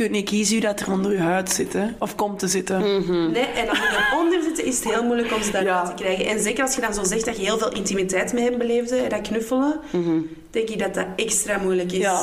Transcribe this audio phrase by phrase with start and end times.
[0.00, 1.86] kunt niet kiezen wie dat er onder je huid zit, hè.
[1.98, 2.80] Of komt te zitten.
[3.32, 5.94] Nee, en als ze eronder zitten, is het heel moeilijk om ze daaruit Ja.
[5.94, 6.26] te krijgen.
[6.26, 9.06] En zeker als je dan zo zegt dat je heel veel intimiteit met hem beleefde,
[9.08, 9.80] dat knuffelen,
[10.50, 11.98] denk ik dat dat extra moeilijk is.
[11.98, 12.20] Ja.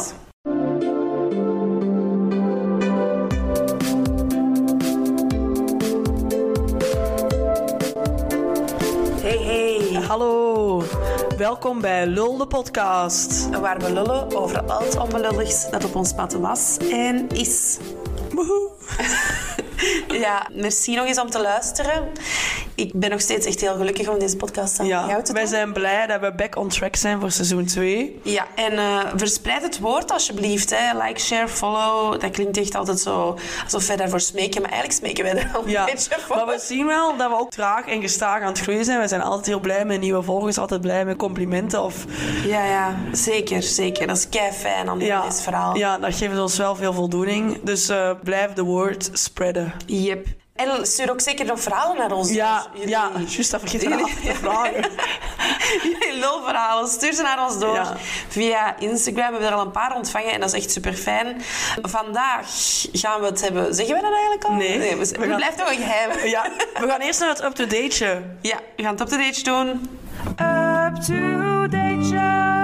[9.22, 10.02] Hey, hey.
[10.08, 10.77] Hallo,
[11.38, 13.50] welkom bij Lul de podcast.
[13.50, 17.78] Waar we lullen over al het onbelulligs dat op ons pad was en is.
[18.32, 18.70] Woehoe.
[20.08, 22.12] Ja, merci nog eens om te luisteren.
[22.78, 25.42] Ik ben nog steeds echt heel gelukkig om deze podcast samen met jou te wij
[25.42, 25.52] doen.
[25.52, 28.20] zijn blij dat we back on track zijn voor seizoen 2.
[28.24, 30.70] Ja, en eh, verspreid het woord alsjeblieft.
[30.76, 30.98] Hè.
[31.04, 32.22] Like, share, follow.
[32.22, 34.62] Dat klinkt echt altijd zo alsof wij daarvoor smeken.
[34.62, 36.36] Maar eigenlijk smeken wij daar al een Ja, beetje voor.
[36.36, 39.00] maar we zien wel dat we ook traag en gestaag aan het groeien zijn.
[39.00, 41.84] We zijn altijd heel blij met nieuwe volgers, altijd blij met complimenten.
[41.84, 42.06] Of,
[42.46, 44.08] Ja, ja, zeker, zeker.
[44.08, 45.76] Dat is kei fijn aan ja, dit verhaal.
[45.78, 47.60] ja, dat geeft ons wel veel voldoening.
[47.64, 49.74] Dus eh, blijf de woord spreiden.
[49.86, 50.28] Yep.
[50.58, 52.32] En stuur ook zeker nog verhalen naar ons.
[52.32, 54.86] Ja, Jullie- ja, juist, dat vergeten we Jullie- te vragen.
[55.84, 57.96] Jullie lulverhalen, stuur ze naar ons door Ja.
[58.28, 59.26] via Instagram.
[59.26, 61.42] We hebben er al een paar ontvangen en dat is echt super fijn.
[61.82, 62.46] Vandaag
[62.92, 63.74] gaan we het hebben.
[63.76, 64.54] Zeggen we dat eigenlijk al?
[64.54, 64.80] Nee.
[64.80, 66.28] we, We gaan- blijft toch een geheim.
[66.28, 68.22] Ja, we gaan eerst naar het up-to-dateje.
[68.42, 69.90] Ja, we gaan het op de date doen.
[70.88, 72.57] Up-to-dateje.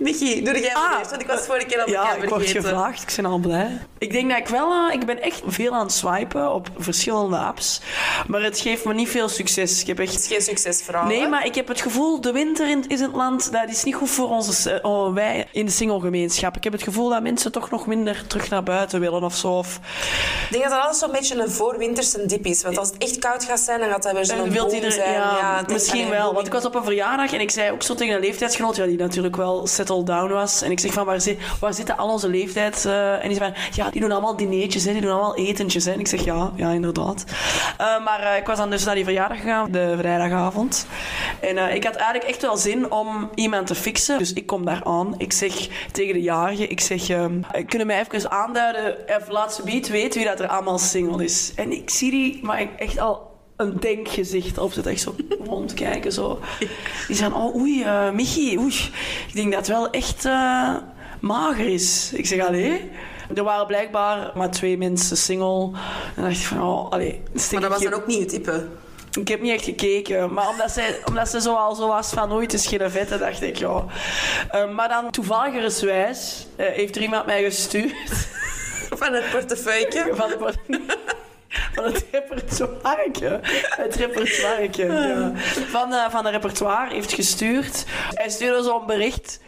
[0.00, 2.42] Michi, doe jij Ah, eerst, want ik was vorige keer al Ja, bekend ik word
[2.42, 2.68] vergeten.
[2.68, 3.02] gevraagd.
[3.10, 3.78] Ik ben al blij.
[3.98, 4.88] Ik denk dat ik wel...
[4.88, 7.80] eh, ik ben echt veel aan het swipen op verschillende apps.
[8.26, 9.80] Maar het geeft me niet veel succes.
[9.80, 10.18] Ik heb Het echt...
[10.20, 11.06] is geen succesverhaal.
[11.06, 11.28] Nee, hè?
[11.28, 13.94] maar ik heb het gevoel, de winter in, is in het land, dat is niet
[13.94, 16.56] goed voor onze, eh, oh, wij in de singlegemeenschap.
[16.56, 19.48] Ik heb het gevoel dat mensen toch nog minder terug naar buiten willen of zo.
[19.48, 22.62] Of, Ik denk dat dat altijd zo'n beetje een voorwinterse dip is.
[22.62, 25.12] Want als het echt koud gaat zijn, dan gaat dat weer zo'n boom iedereen, zijn.
[25.12, 26.34] ja, het is- misschien wel.
[26.34, 28.86] Want ik was op een verjaardag en ik zei ook zo tegen een leeftijdsgenoot, ja,
[28.86, 29.66] die natuurlijk wel
[29.98, 30.62] down was.
[30.62, 31.20] En ik zeg van, waar,
[31.60, 32.84] waar zitten al onze leeftijd?
[32.84, 35.84] eh, en die zei van, ja, die doen allemaal dineetjes, hè, die doen allemaal etentjes.
[35.84, 35.92] Hè.
[35.92, 37.24] Ik zeg, ja, ja, inderdaad.
[37.78, 40.86] Eh, maar eh, ik was dan dus naar die verjaardag gegaan, de vrijdagavond.
[41.40, 44.18] En ik had eigenlijk echt wel zin om iemand te fixen.
[44.18, 45.14] Dus ik kom daar aan.
[45.18, 49.62] Ik zeg tegen de jarige, ik zeg, ehm, kunnen mij even aanduiden, even laat ze
[49.62, 51.52] beat weten wie dat er allemaal single is.
[51.56, 53.29] En ik zie die, maar ik echt al
[53.60, 54.86] een denkgezicht op zit.
[54.86, 56.12] Echt zo rondkijken.
[56.12, 56.38] Zo.
[57.06, 58.74] Die zeggen, oh oei, eh, Michi, oei.
[59.26, 60.74] Ik denk dat het wel echt eh,
[61.20, 62.12] mager is.
[62.14, 62.90] Ik zeg, allee.
[63.34, 65.64] Er waren blijkbaar maar twee mensen single.
[65.64, 65.72] En
[66.14, 67.22] dan dacht ik van, oh, allee.
[67.52, 68.66] Maar dat was dan ook niet het type.
[69.18, 72.28] Ik heb niet echt gekeken, maar omdat, zij, omdat ze zo al zo was van
[72.28, 73.84] nooit is geen vette, dacht ik ja.
[74.50, 78.28] Eh, maar dan toevalligerswijs heeft er iemand mij gestuurd
[78.98, 80.10] Van het portefeuille.
[80.14, 80.80] van, van,
[81.74, 83.40] van het repertoireke.
[83.76, 85.32] Het repertoireke, ja.
[85.68, 87.84] Van, eh, van de repertoire heeft gestuurd.
[88.14, 89.40] Hij stuurde zo'n bericht.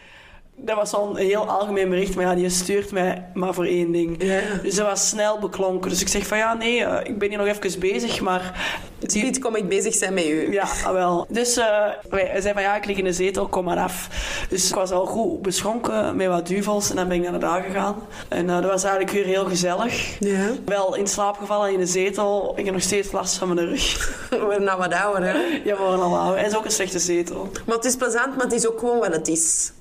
[0.55, 4.23] Dat was zo'n heel algemeen bericht, maar ja, die stuurt mij maar voor één ding.
[4.23, 4.39] Ja.
[4.61, 5.89] Dus dat was snel beklonken.
[5.89, 8.67] Dus ik zeg van ja, nee, eh, ik ben hier nog even bezig, maar...
[8.99, 10.51] die- Niet kom ik bezig zijn met u.
[10.51, 11.25] ja, ah, wel.
[11.29, 11.65] Dus eh,
[12.09, 14.07] wij- hij zei van ja, ik lig in de zetel, kom maar af.
[14.49, 17.37] Dus ik was al goed beschonken met wat duvels en dan ben ik naar de
[17.37, 17.95] dag gegaan.
[18.27, 20.19] En eh, dat was eigenlijk weer heel gezellig.
[20.19, 20.49] Ja.
[20.65, 22.53] Wel in slaap gevallen in de zetel.
[22.55, 24.11] Ik heb nog steeds last van mijn rug.
[24.29, 25.33] We worden nou wat ouder, hè.
[25.63, 26.37] ja, we worden al ouder.
[26.39, 27.49] Hij is ook een slechte zetel.
[27.65, 29.71] Maar het is plezant, maar het is ook gewoon wat het is.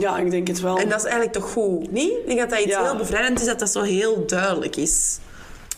[0.00, 0.78] Ja, ik denk het wel.
[0.78, 2.10] En dat is eigenlijk toch goed, niet?
[2.12, 2.82] Ik denk dat dat iets Ja.
[2.82, 5.18] heel bevrijdend is, dat dat zo heel duidelijk is.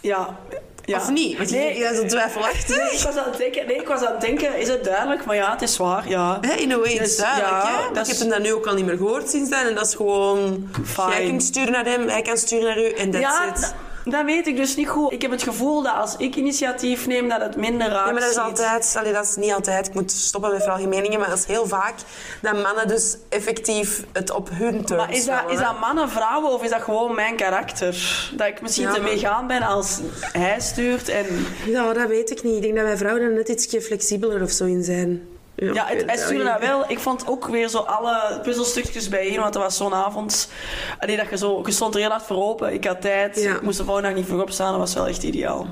[0.00, 0.36] Ja.
[0.84, 0.96] ja.
[0.98, 1.36] Of niet?
[1.36, 2.76] Want je Nee, jij zo twijfelachtig.
[2.76, 5.24] nee, ik was aan het denken, nee, ik was aan het denken, is het duidelijk?
[5.24, 6.40] Maar ja, het is waar, ja.
[6.56, 7.94] In a way, het is Dus, duidelijk, ja, hè?
[7.94, 9.66] Dat Ik is- heb hem dat nu ook al niet meer gehoord sinds dan.
[9.66, 10.68] En dat is gewoon...
[10.84, 11.10] Fine.
[11.10, 13.74] Jij kunt sturen naar hem, hij kan sturen naar u en that's ja, it.
[14.04, 15.12] Dat weet ik dus niet goed.
[15.12, 18.06] Ik heb het gevoel dat als ik initiatief neem, dat het minder raakt.
[18.06, 18.94] Ja, maar dat is altijd...
[18.98, 19.86] Allee, dat is niet altijd.
[19.86, 21.94] Ik moet stoppen met veralgemeningen, maar dat is heel vaak
[22.42, 26.52] dat mannen dus effectief het op hun terms Maar is dat, is dat mannen, vrouwen
[26.52, 28.30] of is dat gewoon mijn karakter?
[28.36, 31.26] Dat ik misschien Ja, te meegaan ben als hij stuurt en...
[31.66, 32.54] Ja, dat weet ik niet.
[32.54, 35.31] Ik denk dat wij vrouwen er net ietsje flexibeler of zo in zijn.
[35.54, 36.84] Ja, het, hij stuurde dat wel.
[36.88, 40.50] Ik vond ook weer zo alle puzzelstukjes bijeen, want er was zo'n avond...
[40.98, 41.62] Allee, dat je zo...
[41.64, 42.72] Je stond er heel hard voor open.
[42.72, 43.40] Ik had tijd.
[43.40, 43.54] Ja.
[43.54, 44.70] Ik moest de volgende dag niet vroeg opstaan.
[44.70, 45.66] Dat was wel echt ideaal.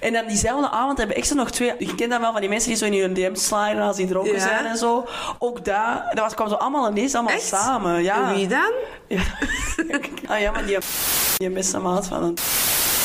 [0.00, 1.72] En dan diezelfde avond hebben extra nog twee...
[1.78, 4.06] Je kent dat wel van die mensen die zo in hun DM sliden als die
[4.06, 4.40] dronken Ja.
[4.40, 5.06] zijn en zo.
[5.38, 6.10] Ook daar...
[6.14, 7.46] Dat was, kwam zo allemaal ineens allemaal Echt?
[7.46, 8.02] samen.
[8.02, 8.28] Ja.
[8.28, 8.72] En wie dan?
[9.06, 9.22] Ja.
[10.34, 10.78] ah ja, maar die,
[11.36, 12.38] die beste maat van een...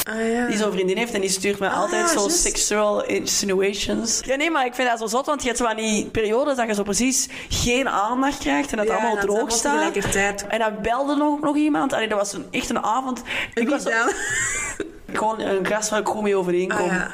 [0.08, 0.48] Ah ja.
[0.48, 4.22] Die zo'n vriendin heeft en die stuurt mij Ah, altijd zo sexual insinuations.
[4.26, 6.56] Ja, nee, maar ik vind dat zo zot, want je hebt zo van die periodes
[6.56, 9.72] dat je zo precies geen aandacht krijgt en dat het allemaal dat droog staat.
[9.72, 10.48] tegelijkertijd.
[10.48, 11.94] En dan belde nog, nog iemand.
[11.94, 13.22] Allee, dat was een, echt een avond.
[13.54, 13.90] Ik was zo-
[15.14, 16.90] gewoon een gast waar ik goed mee overeenkom.
[16.90, 17.06] Ah.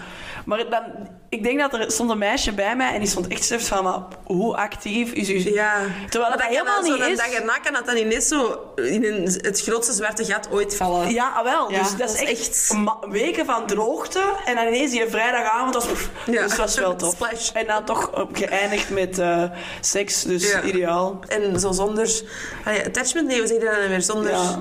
[0.45, 0.83] Maar dan,
[1.29, 3.83] ik denk dat er stond een meisje bij mij en die stond echt zo van,
[3.83, 5.53] maar hoe actief is u?
[5.53, 5.73] Ja.
[6.09, 7.17] Terwijl dat helemaal zo niet is.
[7.17, 11.09] dag erna kan dat dan ineens zo in een, het grootste zwarte gat ooit vallen.
[11.13, 11.71] Ja, ah, wel.
[11.71, 12.75] Ja, dus dat, is echt,
[13.09, 14.21] weken van droogte.
[14.45, 15.85] En dan ineens die vrijdagavond was...
[16.25, 16.41] Ja.
[16.41, 17.13] Dus dat was wel tof.
[17.13, 17.51] Splash.
[17.51, 19.43] En dan toch geëindigd met eh,
[19.81, 20.23] seks.
[20.23, 20.61] Dus Ja.
[20.61, 21.19] ideaal.
[21.27, 22.21] En zo zonder...
[22.65, 23.27] Allee, attachment?
[23.27, 24.31] Nee, we zeggen dat dan weer zonder...
[24.31, 24.59] Ja,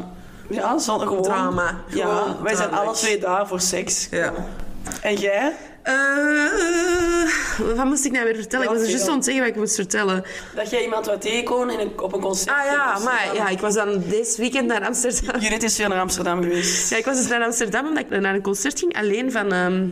[0.48, 1.22] ja zonder gewoon...
[1.22, 1.80] Drama.
[1.88, 4.08] Ja, wij zijn alle twee daar voor seks.
[4.10, 4.32] Ja.
[5.00, 5.52] En jij?
[5.82, 5.94] Eh,
[7.76, 8.66] wat moest ik nou weer vertellen?
[8.66, 10.24] Ja, ik was er juist aan het zeggen wat ik moest vertellen.
[10.54, 12.56] Dat jij iemand wat tegenkomen in een, op een concert.
[12.56, 15.40] Ah ja, maar ja, ik was dan deze weekend naar Amsterdam.
[15.40, 16.90] Judith is weer naar Amsterdam geweest.
[16.90, 19.52] Ja, ik was dus naar Amsterdam omdat ik naar een concert ging, alleen van...
[19.52, 19.86] ehm,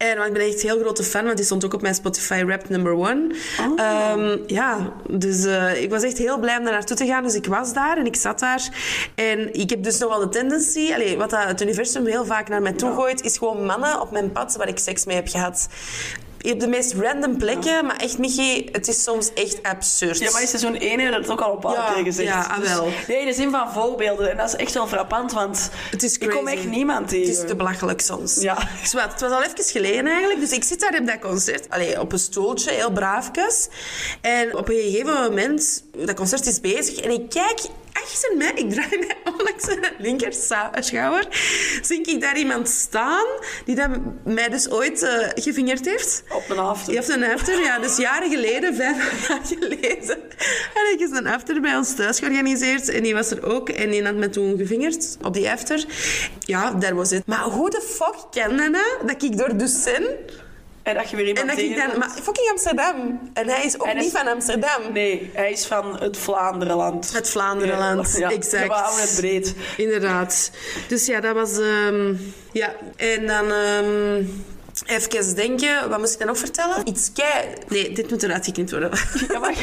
[0.00, 2.44] en ik ben echt een heel grote fan, want die stond ook op mijn Spotify
[2.46, 3.34] Rap number one.
[3.60, 3.80] Oh.
[3.80, 7.22] Ehm, ja, dus eh, ik was echt heel blij om daar naartoe te gaan.
[7.22, 8.68] Dus ik was daar en ik zat daar.
[9.14, 10.92] En ik heb dus nog wel de tendency...
[10.92, 14.10] Allee, wat dat het universum heel vaak naar mij toe gooit, is gewoon mannen op
[14.10, 15.68] mijn pad waar ik seks mee heb gehad.
[16.42, 20.18] Op de meest random plekken, maar echt, Michi, het is soms echt absurd.
[20.18, 22.28] Ja, maar in seizoen 1 heb je dat ook al op Ja, paar keer gezegd.
[22.28, 22.88] ja, ah, Dus- wel.
[23.08, 24.30] nee, de zin van voorbeelden.
[24.30, 26.56] En dat is echt wel frappant, want Het is ik kom crazy.
[26.56, 27.28] echt niemand tegen.
[27.28, 28.34] Het is te belachelijk soms.
[28.40, 28.68] Ja.
[28.84, 30.40] Zwat, het was al even geleden eigenlijk.
[30.40, 31.70] Dus ik zit daar op dat concert.
[31.70, 33.68] Allee, op een stoeltje, heel braafjes.
[34.20, 36.96] En op een gegeven moment, dat concert is bezig.
[37.00, 37.60] En ik kijk
[37.92, 40.32] achter mij, ik draai mij om langs mijn linker
[40.80, 41.26] schouder.
[41.82, 43.26] Zie ik daar iemand staan
[43.64, 43.88] die dat
[44.24, 46.22] mij dus ooit eh, gevingerd heeft.
[46.28, 46.86] Op een after.
[46.86, 48.96] Die heeft een after, ja, dus jaren geleden, vijf
[49.28, 50.18] jaar geleden,
[50.74, 52.88] had ik eens een after bij ons thuis georganiseerd.
[52.88, 55.84] En die was er ook en die had me toen gevingerd op die after.
[56.38, 57.26] Ja, daar was het.
[57.26, 58.68] Maar hoe de fuck kan dat
[59.06, 59.68] dat ik door ben
[60.82, 61.98] En dat je weer iemand en dat ik dan...
[61.98, 63.20] Maar fucking Amsterdam.
[63.32, 64.92] En hij is ook hij niet is- van Amsterdam.
[64.92, 67.12] Nee, hij is van het Vlaanderenland.
[67.12, 68.66] Het Vlaanderenland, Ja, exact.
[68.66, 69.54] We houden het breed.
[69.76, 70.50] Inderdaad.
[70.88, 71.58] Dus ja, dat was...
[71.58, 72.14] ehm,
[72.52, 73.52] ja, en dan...
[73.52, 74.24] ehm,
[74.90, 76.88] Even denken, wat moest ik dan nog vertellen?
[76.88, 77.48] Iets kei...
[77.68, 78.90] Nee, dit moet eruit geknipt worden.
[79.28, 79.50] Ja, maar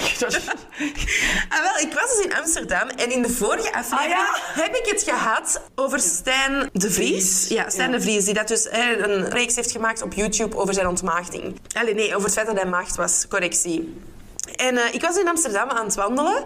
[1.49, 4.61] Ah, wel, ik was dus in Amsterdam en in de vorige aflevering Ah, ja?
[4.63, 7.47] heb ik het gehad over Stijn de Vries.
[7.47, 7.97] Ja, Stijn Ja.
[7.97, 11.59] de Vries, die dat dus hè, een reeks heeft gemaakt op YouTube over zijn ontmaagding.
[11.77, 13.25] Allee, nee, over het feit dat hij maagd was.
[13.29, 14.01] Correctie.
[14.55, 16.43] En eh, ik was in Amsterdam aan het wandelen.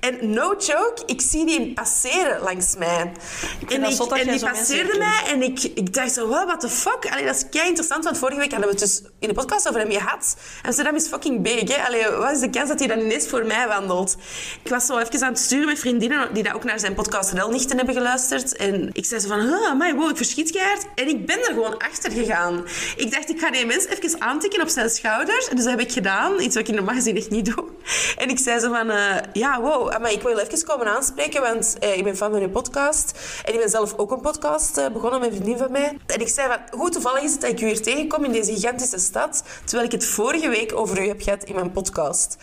[0.00, 2.98] En no joke, ik zie die passeren langs mij.
[2.98, 3.12] En,
[3.60, 7.06] ik, en die passeerde mij en ik, ik dacht zo, what, what the fuck?
[7.10, 9.68] Allee, dat is kei interessant, want vorige week hadden we het dus in de podcast
[9.68, 10.36] over hem gehad.
[10.62, 11.86] Amsterdam is fucking big, hè?
[11.86, 14.16] Allee, wat is de kans dat hij dan ineens voor mij wandelt?
[14.62, 17.32] Ik was zo even aan het sturen met vriendinnen die dat ook naar zijn podcast
[17.32, 18.56] Relnichten hebben geluisterd.
[18.56, 20.86] En ik zei zo van, huh, amai, wow, ik verschiet keihard.
[20.94, 22.64] En ik ben er gewoon achter gegaan.
[22.96, 25.48] Ik dacht, ik ga die mens even aantikken op zijn schouders.
[25.48, 27.43] Dus dat heb ik gedaan, iets wat ik normaal gezien echt niet
[28.16, 31.40] En ik zei zo van, eh, ja, wow, maar ik wil je even komen aanspreken,
[31.40, 33.18] want eh, ik ben fan van je podcast.
[33.44, 35.98] En ik ben zelf ook een podcast eh, begonnen met een vriendin van mij.
[36.06, 38.52] En ik zei van, hoe toevallig is het dat ik u hier tegenkom in deze
[38.52, 42.36] gigantische stad, terwijl ik het vorige week over u heb gehad in mijn podcast.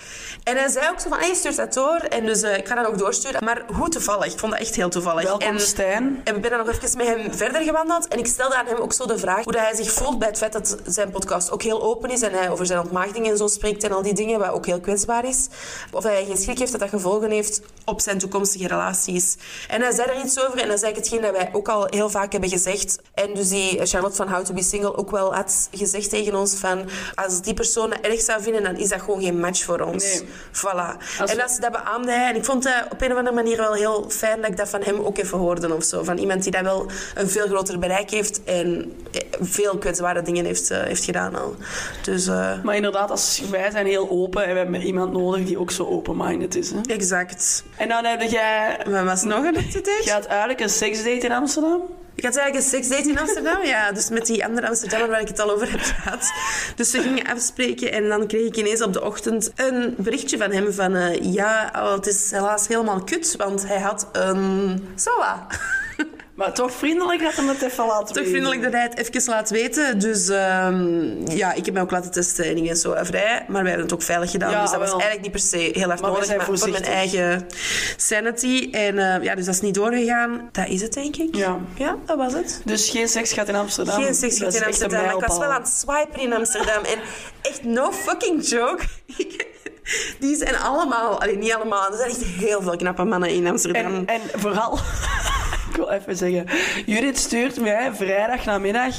[0.44, 1.96] En hij zei ook zo van, hey, stuur dat door.
[1.96, 3.44] En dus ik ga dat ook doorsturen.
[3.44, 4.34] Maar hoe toevallig?
[4.34, 5.24] Ik vond dat echt heel toevallig.
[5.24, 6.22] Welkom, en, Stijn.
[6.24, 8.08] en we zijn dan nog even met hem verder gewandeld.
[8.08, 10.28] En ik stelde aan hem ook zo de vraag hoe dat hij zich voelt bij
[10.28, 12.22] het feit dat zijn podcast ook heel open is.
[12.22, 14.80] En hij over zijn ontmaagding en zo spreekt en al die dingen, wat ook heel
[14.92, 15.48] kwetsbaar is.
[15.92, 19.38] Of hij geen schrik heeft dat dat gevolgen heeft op zijn toekomstige relaties.
[19.68, 21.88] En hij zei er iets over en dan zei ik hetgeen dat wij ook al
[21.90, 23.00] heel vaak hebben gezegd.
[23.14, 26.54] En dus die Charlotte van How to Be Single ook wel had gezegd tegen ons
[26.56, 29.80] van als die persoon dat erg zou vinden, dan is dat gewoon geen match voor
[29.82, 30.04] ons.
[30.04, 30.22] Nee.
[30.54, 30.98] Voilà.
[31.20, 32.30] Als- En dat, dat beaamde hij.
[32.30, 34.70] En ik vond het op een of andere manier wel heel fijn dat ik dat
[34.70, 36.04] van hem ook even hoorde of zo.
[36.04, 40.46] Van iemand die dat wel een veel groter bereik heeft en eh, veel kwetsbare dingen
[40.46, 41.56] heeft, eh, heeft gedaan al.
[42.04, 45.72] Dus eh, Maar inderdaad, als, wij zijn heel open en we iemand nodig die ook
[45.72, 46.72] zo open-minded is.
[46.72, 46.80] Hè?
[46.94, 47.64] exact.
[47.78, 48.80] En dan heb jij...
[48.90, 50.02] Wat was nog een update?
[50.04, 51.82] Je had eigenlijk een seksdate in Amsterdam.
[52.16, 53.92] Ik had eigenlijk een seksdate in Amsterdam, ja.
[53.92, 56.32] Dus met die andere Amsterdammer waar ik het al over heb gehad.
[56.76, 60.52] Dus we gingen afspreken en dan kreeg ik ineens op de ochtend een berichtje van
[60.52, 60.96] hem van...
[60.96, 64.88] eh, ja, oh, het is helaas helemaal kut, want hij had een...
[64.96, 65.48] SOA.
[66.42, 68.30] Maar toch vriendelijk dat hem het even laten Toch weten.
[68.30, 70.00] vriendelijk dat hij het even laat weten.
[70.00, 73.46] Dus ehm, ja, ik heb mij ook laten testen en dingen zo vrij.
[73.48, 74.52] Maar wij hebben het ook veilig gedaan.
[74.52, 76.36] Ja, dus dat was eigenlijk niet per se heel erg Maar nodig.
[76.36, 77.48] Maar voor mijn eigen
[77.98, 78.70] sanity.
[78.72, 80.50] En eh, ja, dus dat is niet doorgegaan.
[80.52, 81.36] Dat is het, denk ik.
[81.36, 81.60] Ja.
[81.76, 82.62] Ja, dat was het.
[82.66, 84.02] Dus geen seks gaat in Amsterdam.
[84.04, 85.06] Geen seks is in Amsterdam.
[85.06, 86.84] Maar ik was wel aan het swipen in Amsterdam.
[86.84, 87.00] En
[87.42, 88.84] echt no fucking joke.
[90.20, 91.22] Die zijn allemaal...
[91.22, 91.92] Allee, niet allemaal.
[91.92, 93.96] Er zijn echt heel veel knappe mannen in Amsterdam.
[93.96, 94.80] En, en vooral,
[95.72, 96.46] ik wil even zeggen,
[96.86, 98.96] Judith stuurt mij vrijdag namiddag,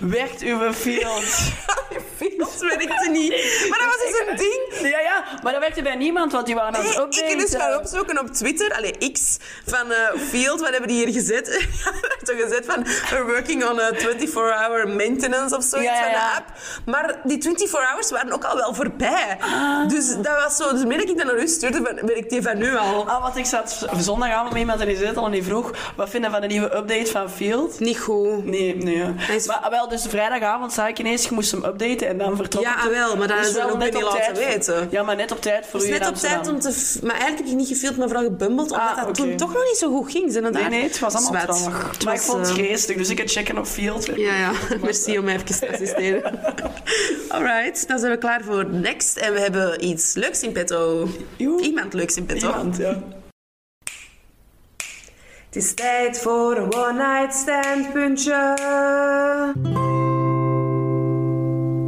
[0.00, 1.26] werkt uw field.
[2.38, 3.66] Dat werkte niet.
[3.68, 4.90] Maar dat was dus een ding.
[4.90, 7.30] Ja, ja, maar dat werkte bij niemand, want die waren aan het updaten.
[7.30, 8.74] ik dus gaan opzoeken op Twitter.
[8.74, 10.60] Allee, X van eh, Field.
[10.60, 11.46] Wat hebben die hier gezet?
[12.24, 12.82] Toch gezet van...
[13.10, 16.46] We're working on a 24-hour maintenance of zoiets Ja, van de app.
[16.86, 19.36] Maar die 24 hours waren ook al wel voorbij.
[19.40, 19.88] Ah.
[19.88, 20.72] Dus dat was zo...
[20.72, 23.08] Dus meer dat ik dat naar u stuurde, van- werkt die van nu al.
[23.08, 25.70] Ah, want ik zat zondagavond met iemand en die zei het al en die vroeg
[25.96, 27.80] wat vinden van de nieuwe update van Field?
[27.80, 28.44] Niet goed.
[28.44, 29.14] Nee, nee.
[29.34, 32.36] is- Maar ah, wel, dus vrijdagavond zei ik ineens, je moest hem updaten en dan
[32.36, 32.78] vertrok Ja, ik.
[32.84, 34.88] ah, wel, maar dat Dus is wel wel ook net niet laten weten.
[34.90, 36.98] Ja, maar net op tijd voor u net op tijd om te...
[37.02, 38.70] Maar eigenlijk heb ik niet gefilmd, maar vooral gebumbeld.
[38.70, 40.32] Omdat Ah, dat toen toch nog niet zo goed ging.
[40.32, 42.04] Zijn Nee, nee, het was allemaal traag.
[42.04, 44.06] Maar ik vond het eh, geestig, dus ik heb checken op Field.
[44.06, 44.52] Ja, ja.
[44.82, 46.40] Merci om mij even te assisteren.
[47.28, 49.16] Alright, dan zijn we klaar voor next.
[49.16, 51.08] En we hebben iets leuks in petto.
[51.36, 52.48] Iemand leuks in petto.
[52.48, 53.02] Iemand, ja.
[55.46, 59.93] Het is tijd voor een one-night stand puntje.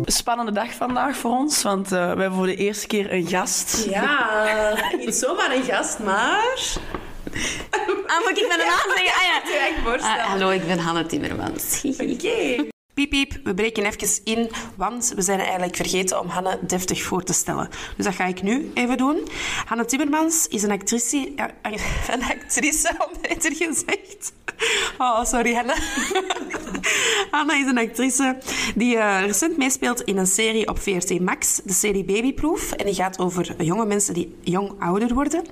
[0.07, 3.87] Spannende dag vandaag voor ons, want eh, we hebben voor de eerste keer een gast.
[3.89, 6.77] Ja, niet zomaar een gast, maar...
[8.07, 9.13] Ah, moet ik mijn naam zeggen?
[9.15, 9.83] Ah, ja.
[9.91, 10.23] Voorstellen.
[10.23, 11.83] Ah, hallo, ik ben Hanne Timmermans.
[11.85, 12.65] Oké.
[12.95, 17.23] Piep, piep, we breken even in, want we zijn eigenlijk vergeten om Hanne deftig voor
[17.23, 17.69] te stellen.
[17.97, 19.29] Dus dat ga ik nu even doen.
[19.65, 21.33] Hanne Timmermans is een actrice...
[22.11, 24.33] Een actrice, om beter gezegd.
[24.99, 25.75] Oh, sorry, Hanne.
[27.31, 28.39] Hanne is een actrice
[28.75, 32.73] die eh, recent meespeelt in een serie op VRT Max, de serie Babyproof.
[32.73, 35.45] En die gaat over jonge mensen die jong ouder worden.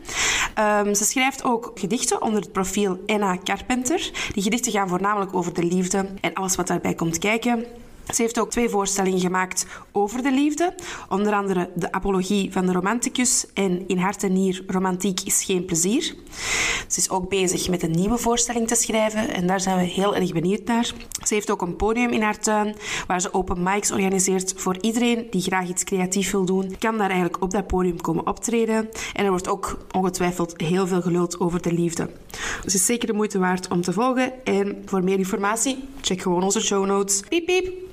[0.54, 4.10] Ehm, ze schrijft ook gedichten onder het profiel Enna Carpenter.
[4.32, 7.64] Die gedichten gaan voornamelijk over de liefde en alles wat daarbij komt kijken.
[8.12, 10.74] Ze heeft ook twee voorstellingen gemaakt over de liefde.
[11.08, 15.64] Onder andere De Apologie van de Romanticus en In Hart en Nier Romantiek is geen
[15.64, 16.14] plezier.
[16.88, 20.16] Ze is ook bezig met een nieuwe voorstelling te schrijven en daar zijn we heel
[20.16, 20.92] erg benieuwd naar.
[21.24, 25.26] Ze heeft ook een podium in haar tuin waar ze open mics organiseert voor iedereen
[25.30, 26.76] die graag iets creatief wil doen.
[26.78, 28.88] Kan daar eigenlijk op dat podium komen optreden.
[29.12, 32.10] En er wordt ook ongetwijfeld heel veel geluld over de liefde.
[32.64, 34.44] Dus is zeker de moeite waard om te volgen.
[34.44, 37.20] En voor meer informatie, check gewoon onze show notes.
[37.28, 37.92] Piep, piep.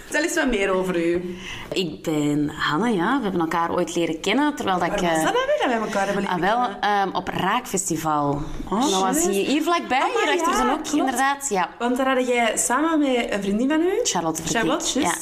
[0.11, 1.35] Vertel eens wat meer over u.
[1.71, 3.17] Ik ben Hanne, ja.
[3.17, 4.99] We hebben elkaar ooit leren kennen, terwijl dat ik...
[4.99, 6.81] Waar was eh, dat nou weer dat wij elkaar hebben Ah, leren wel, kennen?
[6.81, 8.41] ehm, op Raakfestival.
[8.69, 11.47] dat was hier, hier vlakbij, Ah, maar hier achter ja, zijn inderdaad.
[11.49, 11.69] Ja.
[11.79, 15.13] Want daar had jij samen met een vriendin van u, Charlotte Verdiek, Charlotte, ja.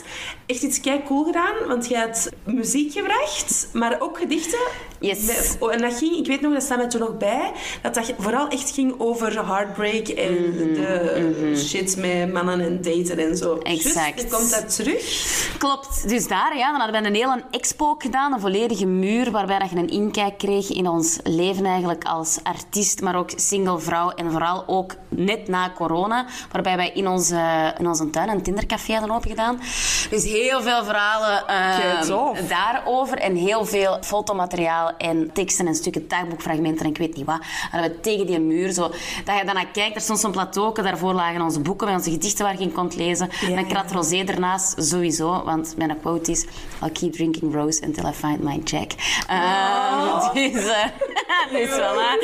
[0.45, 1.53] echt iets kei cool gedaan.
[1.67, 4.59] Want je had muziek gebracht, maar ook gedichten.
[4.99, 5.25] Yes.
[5.25, 7.93] Met- oh, en dat ging, ik weet nog, dat staat mij toen nog bij, dat
[7.93, 13.37] dat vooral echt ging over heartbreak en Mhm, de shit met mannen en daten en
[13.37, 13.57] zo.
[13.63, 14.27] Exact.
[14.29, 15.57] Komt dat terug?
[15.57, 16.09] Klopt.
[16.09, 19.69] Dus daar ja, dan hadden we een hele expo gedaan, een volledige muur, waarbij dat
[19.69, 24.31] je een inkijk kreeg in ons leven eigenlijk als artiest, maar ook single vrouw en
[24.31, 29.15] vooral ook net na corona, waarbij wij in onze, in onze tuin een Tindercafé hadden
[29.15, 29.59] opengedaan.
[30.09, 32.39] Dus heel veel verhalen eh, tof.
[32.39, 37.39] daarover en heel veel fotomateriaal en teksten en stukken dagboekfragmenten en ik weet niet wat.
[37.71, 38.81] Hadden we tegen die muur zo.
[39.25, 42.45] Dat je daarna kijkt, er stond zo'n plateau, daarvoor lagen onze boeken met onze gedichten
[42.45, 43.29] waar je in kon lezen.
[43.47, 46.45] Ja, Een krat rosé ernaast, sowieso, want mijn quote is
[46.81, 48.91] I'll keep drinking rose until I find my Jack.
[49.29, 49.35] Oh.
[49.35, 50.85] Eh, dus, eh,
[51.53, 52.19] dus, voilà.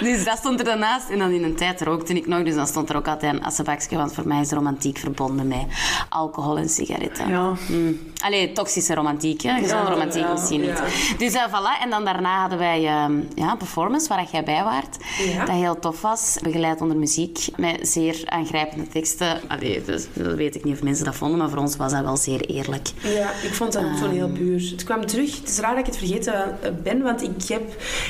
[0.00, 1.08] dus dat stond er daarnaast.
[1.08, 3.44] En dan in een tijd rookte ik nog, dus dan stond er ook altijd een
[3.44, 5.64] assenbakje, want voor mij is romantiek verbonden met
[6.08, 7.28] alcohol en sigaretten.
[7.28, 7.52] Ja.
[7.68, 8.00] Mm.
[8.20, 9.52] Allee, toxische romantiek, hè?
[9.52, 10.82] Gezonde Ja, romantiek ja, misschien niet.
[11.18, 14.64] Dus uh, voilà, en dan daarna hadden wij ehm, ja, een performance waar jij bij
[14.64, 14.96] waart.
[15.38, 19.40] Dat heel tof was, begeleid onder muziek, met zeer aangrijpende teksten.
[19.48, 22.02] Allee, dus, dat weet ik niet of mensen dat vonden, maar voor ons was dat
[22.04, 22.88] wel zeer eerlijk.
[23.02, 24.70] Ja, ik vond dat toen heel puur.
[24.70, 25.36] Het kwam terug.
[25.40, 27.62] Het is raar dat ik het vergeten eh, ben, want ik heb...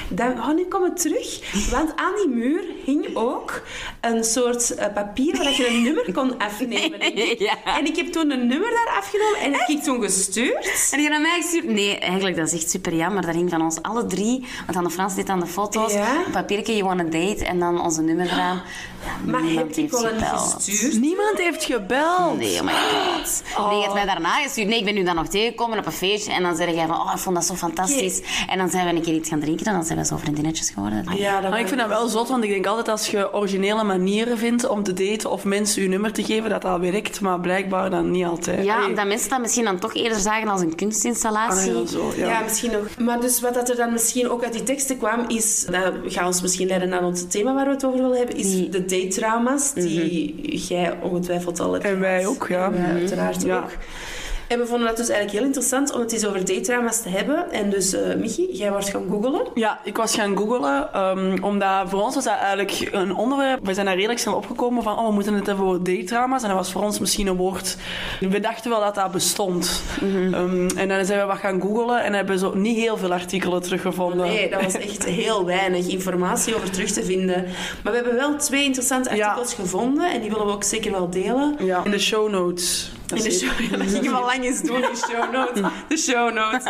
[0.08, 1.40] Dat, oh, nu komt het terug.
[1.70, 3.62] Want aan die muur hing ook
[4.00, 7.00] een soort eh, papier waar je een nummer kon afnemen.
[7.00, 7.40] denk ik.
[7.52, 7.78] Ja.
[7.78, 10.88] En ik heb toen een nummer daar afgenomen en heb ik toen gestuurd.
[10.90, 11.64] En die naar mij gestuurd?
[11.64, 13.26] Nee, eigenlijk, dat is echt super jammer.
[13.26, 14.44] Dat hing van ons alle drie.
[14.66, 15.92] Want aan de Frans dit aan de foto's.
[15.92, 16.24] Ja.
[16.26, 17.44] Een papiertje, you want a date.
[17.44, 18.62] En dan onze nummer eraan.
[19.04, 21.00] Ja, Maar niemand heb je heeft wel gestuurd?
[21.00, 22.38] Niemand heeft gebeld.
[22.38, 23.42] Nee, oh my god.
[23.58, 24.68] Nee, je hebt mij daarna gestuurd.
[24.68, 26.32] Nee, ik ben nu dan nog tegengekomen op een feestje.
[26.32, 28.20] En dan zeg jij van, oh, ik vond dat zo fantastisch.
[28.48, 29.66] En dan zijn we een keer iets gaan drinken.
[29.66, 31.04] En dan zijn we zo vriendinnetjes geworden.
[31.16, 33.84] Ja, dat Maar ik vind dat wel zot, want ik denk altijd als je originele
[33.84, 37.20] manieren vindt om te daten of mensen je nummer te geven, dat dat werkt.
[37.20, 38.64] Maar blijkbaar dan niet altijd.
[38.64, 38.88] Ja, Hey.
[38.88, 41.70] omdat mensen dat misschien dan toch eerder zagen als een kunstinstallatie.
[41.74, 42.26] Ah, ja, zo, ja.
[42.26, 42.40] Ja.
[42.40, 42.86] misschien nog.
[42.98, 45.64] Maar dus wat dat er dan misschien ook uit die teksten kwam, is...
[45.70, 48.50] Dat gaat ons misschien leiden naar ons thema waar we het over willen hebben, is
[48.50, 52.64] Die- de date-trauma's die jij ongetwijfeld al hebt En wij ook, ja.
[52.64, 53.56] En wij uiteraard Ja.
[53.56, 53.70] ook.
[54.46, 57.50] En we vonden dat dus eigenlijk heel interessant om het eens over datetrauma's te hebben.
[57.52, 59.46] En dus, eh Michi, jij was gaan googelen.
[59.54, 63.66] Ja, ik was gaan googlen, ehm, omdat voor ons was dat eigenlijk een onderwerp.
[63.66, 66.42] We zijn daar redelijk snel opgekomen van, oh, we moeten het hebben over datetrauma's.
[66.42, 67.76] En dat was voor ons misschien een woord...
[68.20, 69.82] We dachten wel dat dat bestond.
[70.00, 73.62] Ehm, en dan zijn we wat gaan googlen en hebben zo niet heel veel artikelen
[73.62, 74.26] teruggevonden.
[74.26, 77.44] Nee, dat was echt heel weinig informatie over terug te vinden.
[77.82, 79.26] Maar we hebben wel twee interessante Ja.
[79.26, 80.10] artikels gevonden.
[80.12, 81.56] En die willen we ook zeker wel delen.
[81.58, 82.92] Ja, in de show notes.
[83.14, 85.62] Dat In de show, ja, dat gingen we al lang eens doen, de show notes.
[85.88, 86.64] De show notes.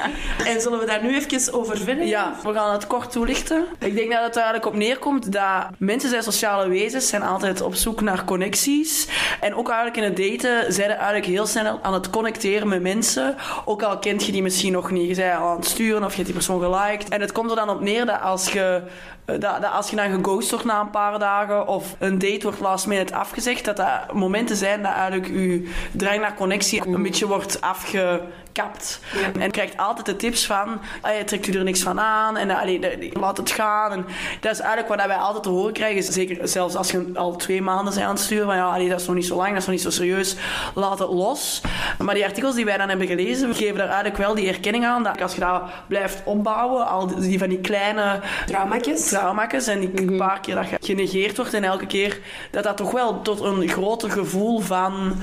[0.46, 2.04] En zullen we daar nu even over verder?
[2.06, 3.66] Ja, we gaan het kort toelichten.
[3.78, 7.60] Ik denk dat het er eigenlijk op neerkomt dat mensen zijn sociale wezens, zijn altijd
[7.60, 9.08] op zoek naar connecties.
[9.40, 12.82] En ook eigenlijk in het daten zijn ze eigenlijk heel snel aan het connecteren met
[12.82, 13.36] mensen.
[13.64, 15.08] Ook al kent je die misschien nog niet.
[15.08, 17.08] Je bent al aan het sturen of je hebt die persoon geliked.
[17.08, 18.82] En het komt er dan op neer dat als je,
[19.24, 22.60] dat, dat als je dan geghost wordt na een paar dagen of een date wordt
[22.60, 27.26] last minute afgezegd, dat dat momenten zijn dat eigenlijk je drang naar connectie een beetje
[27.26, 29.00] wordt afgekapt.
[29.12, 29.40] Ja.
[29.40, 30.80] En krijgt altijd de tips van,
[31.18, 33.92] je trekt u er niks van aan en allee, laat het gaan.
[33.92, 34.04] En
[34.40, 36.02] dat is eigenlijk wat wij altijd te horen krijgen.
[36.02, 39.00] Zeker zelfs als je al twee maanden bent aan het sturen, van ja, allee, dat
[39.00, 40.36] is nog niet zo lang, dat is nog niet zo serieus,
[40.74, 41.60] laat het los.
[41.98, 45.02] Maar die artikels die wij dan hebben gelezen, geven daar eigenlijk wel die erkenning aan
[45.02, 49.08] dat als je dat blijft opbouwen, al die van die kleine Trauma's.
[49.08, 52.18] trauma's en die paar keer dat je genegeerd wordt en elke keer
[52.50, 55.22] dat dat toch wel tot een groter gevoel van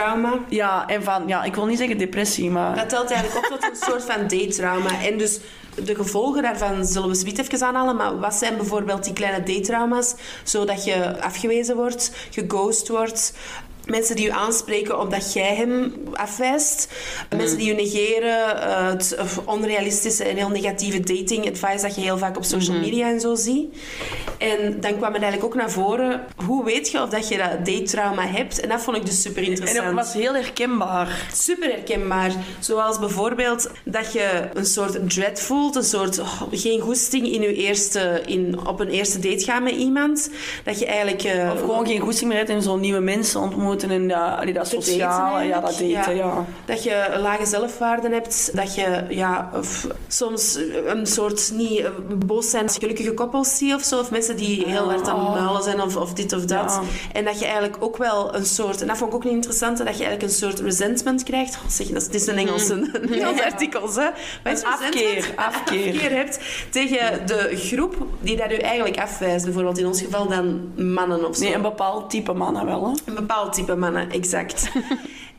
[0.00, 0.38] Datetrauma.
[0.48, 3.70] ja en van ja ik wil niet zeggen depressie maar Dat telt eigenlijk op tot
[3.70, 5.02] een soort van datetrauma.
[5.02, 5.40] En dus
[5.84, 7.96] de gevolgen daarvan zullen we zoiets even aanhalen.
[7.96, 10.14] Maar wat zijn bijvoorbeeld die kleine datetrauma's?
[10.44, 13.32] Zodat je afgewezen wordt, geghost wordt.
[13.90, 16.88] Mensen die je aanspreken omdat jij hem afwijst.
[17.36, 18.62] Mensen die je negeren.
[18.62, 23.08] eh, het onrealistische en heel negatieve dating advice dat je heel vaak op social media
[23.08, 23.76] en zo ziet.
[24.38, 26.24] En dan kwam het eigenlijk ook naar voren.
[26.46, 28.60] Hoe weet je of dat je dat datetrauma hebt?
[28.60, 29.84] En dat vond ik dus super en interessant.
[29.84, 32.32] dat was heel herkenbaar Super herkenbaar.
[32.58, 37.54] Zoals bijvoorbeeld dat je een soort dread voelt, een soort oh, geen goesting in je
[37.54, 40.30] eerste, in, op een eerste date gaan met iemand.
[40.64, 41.22] Dat je eigenlijk...
[41.22, 44.52] eh, of gewoon geen goesting meer hebt en zo nieuwe mensen ontmoeten en dat, allee,
[44.52, 48.50] dat te daten sociale ja dat daten ja, Dat je een lage zelfwaarde hebt.
[48.56, 51.90] Dat je ja, of soms een soort niet eh,
[52.26, 53.98] boos zijn gelukkige koppels ziet of zo.
[53.98, 56.48] Of mensen die heel hard aan het muilen zijn of, of dit of dat.
[56.48, 56.82] Ja.
[57.12, 58.80] En dat je eigenlijk ook wel een soort...
[58.80, 59.78] En dat vond ik ook niet interessant.
[59.78, 61.54] Dat je eigenlijk een soort resentment krijgt.
[61.54, 64.08] Oh, zeg, dat is, een Engelse, een Engels artikels, hè.
[64.50, 65.92] Is Een afkeer, afkeer.
[65.92, 69.44] afkeer hebt tegen de groep die dat u eigenlijk afwijst.
[69.44, 71.42] Bijvoorbeeld in ons geval dan mannen of zo.
[71.42, 74.68] nee een bepaald type mannen wel hè Een bepaald type mannen, exact.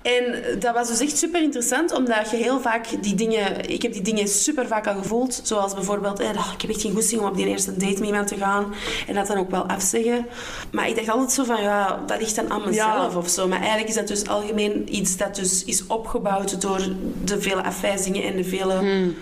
[0.01, 3.69] En dat was dus echt super interessant, omdat je heel vaak die dingen...
[3.69, 5.39] Ik heb die dingen super vaak al gevoeld.
[5.43, 8.07] Zoals bijvoorbeeld, eh, oh, ik heb echt geen goesting om op die eerste date met
[8.07, 8.73] iemand te gaan.
[9.07, 10.25] En dat dan ook wel afzeggen.
[10.71, 13.17] Maar ik dacht altijd zo van, ja, dat ligt dan aan mezelf Ja.
[13.17, 13.47] of zo.
[13.47, 16.79] Maar eigenlijk is dat dus algemeen iets dat dus is opgebouwd door
[17.23, 19.15] de vele afwijzingen en de vele Hmm.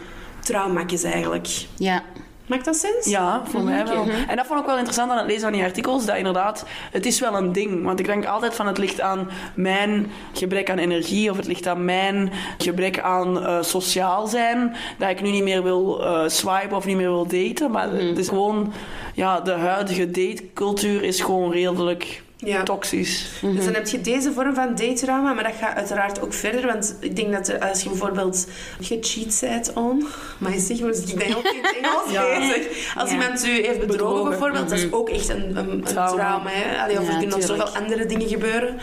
[0.44, 1.48] trauma's eigenlijk.
[1.78, 2.04] Ja.
[2.50, 3.06] Maakt dat sens?
[3.06, 4.08] Ja, voor mij wel.
[4.28, 7.06] En dat vond ik wel interessant aan het lezen van die artikels, dat inderdaad, het
[7.06, 7.84] is wel een ding.
[7.84, 11.68] Want ik denk altijd van het ligt aan mijn gebrek aan energie of het ligt
[11.68, 16.78] aan mijn gebrek aan eh, sociaal zijn, dat ik nu niet meer wil eh swipen
[16.78, 17.72] of niet meer wil daten.
[17.72, 18.74] Maar het is gewoon,
[19.14, 22.64] ja, de huidige datecultuur is gewoon redelijk Ja.
[22.64, 23.26] toxisch.
[23.42, 26.66] Dus dan heb je deze vorm van datetrauma, maar dat gaat uiteraard ook verder.
[26.66, 28.48] Want ik denk dat er, als je bijvoorbeeld
[28.82, 30.08] gecheat bent on...
[30.38, 32.38] Maar je zegt, maar ik ben ook in het Engels Ja.
[32.40, 32.96] bezig.
[32.98, 33.16] Als Ja.
[33.16, 34.30] iemand u heeft bedrogen, Bedrogen.
[34.30, 36.16] bijvoorbeeld, dat is ook echt een, een, een Trauma.
[36.16, 36.50] trauma.
[36.50, 36.82] hè.
[36.84, 38.78] Allee, of Ja, er kunnen nog zoveel andere dingen gebeuren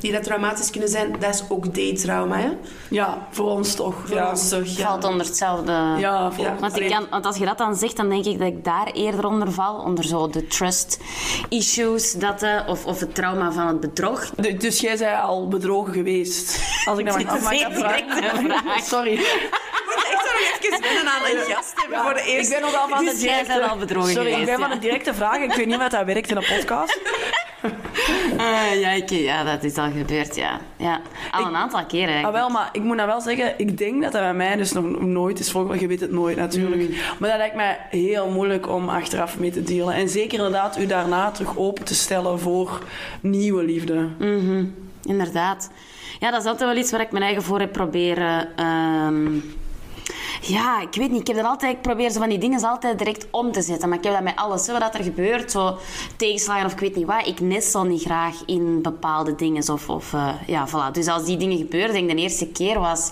[0.00, 1.16] die dat traumatisch kunnen zijn.
[1.18, 2.48] Dat is ook datetrauma, hè.
[2.90, 3.94] Ja, voor ons toch.
[4.06, 4.30] Voor ja.
[4.30, 4.86] ons toch, ja.
[4.86, 5.72] Valt onder hetzelfde.
[5.98, 6.50] Ja, voor Ja.
[6.50, 6.60] ons.
[6.60, 8.86] Want, ik kan, want als je dat dan zegt, dan denk ik dat ik daar
[8.92, 9.74] eerder onder val.
[9.78, 10.98] Onder zo de trust
[11.48, 14.30] issues, dat, eh, of, of het trauma van het bedrog.
[14.36, 16.60] du- Dus jij zei al bedrogen geweest.
[16.84, 17.66] Als ik dat mag afmaken.
[17.66, 18.30] een directe
[18.62, 18.84] vraag.
[18.94, 19.12] Sorry.
[19.12, 22.52] Ik nog wennen aan een gast hebben voor de Ik eerste...
[22.52, 23.58] ben nogal van Dus de jij directe...
[23.58, 24.74] bent al bedrogen Sorry, ik geweest, ben van ja.
[24.74, 25.36] de directe vraag.
[25.38, 26.98] Ik weet niet of dat werkt in een podcast.
[28.38, 30.60] Ah, ja, ik- ja, dat is al gebeurd, ja.
[30.76, 31.00] ja.
[31.30, 34.12] Al een aantal keren Ah, wel, maar ik moet nou wel zeggen, ik denk dat
[34.12, 35.82] dat bij mij dus nog nooit is voorgekomen.
[35.82, 36.80] Je weet het nooit natuurlijk.
[36.82, 36.94] Mm.
[37.18, 39.94] Maar dat lijkt mij heel moeilijk om achteraf mee te dealen.
[39.94, 42.82] En zeker inderdaad u daarna terug open te stellen voor
[43.20, 44.08] nieuwe liefde.
[44.18, 44.64] Mhm,
[45.04, 45.70] inderdaad.
[46.20, 48.48] Ja, dat is altijd wel iets waar ik mijn eigen voor heb proberen...
[48.56, 49.26] ehm,
[50.42, 51.20] ja, ik weet niet.
[51.20, 51.76] Ik heb dat altijd...
[51.76, 53.88] Ik probeer zo van die dingen altijd direct om te zetten.
[53.88, 54.66] Maar ik heb dat met alles.
[54.66, 55.50] Wat er gebeurt.
[55.50, 55.76] Zo
[56.16, 57.26] tegenslagen of ik weet niet wat.
[57.26, 59.72] Ik nestel niet graag in bepaalde dingen.
[59.72, 60.92] Of, of eh, ja, voilà.
[60.92, 63.10] Dus als die dingen gebeuren, denk ik de eerste keer was...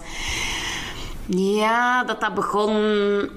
[1.36, 2.72] Ja, dat dat begon...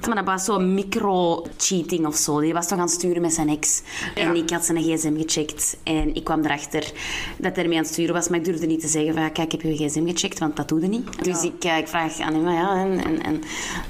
[0.08, 2.40] Maar dat was zo'n micro-cheating of zo.
[2.40, 3.82] Die was toch aan het sturen met zijn ex.
[4.16, 5.78] En ik had zijn gsm gecheckt.
[5.84, 6.92] En ik kwam erachter
[7.38, 8.28] dat hij ermee aan het sturen was.
[8.28, 9.32] Maar ik durfde niet te zeggen van...
[9.32, 11.24] Kijk, ik heb je gsm gecheckt, want dat doe niet.
[11.24, 12.50] Dus ik, eh, ik vraag aan hem...
[12.50, 13.42] Ja, en, en, en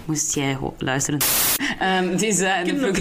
[0.05, 1.19] moest jij luisteren?
[1.79, 2.97] Ehm dus, vroeg-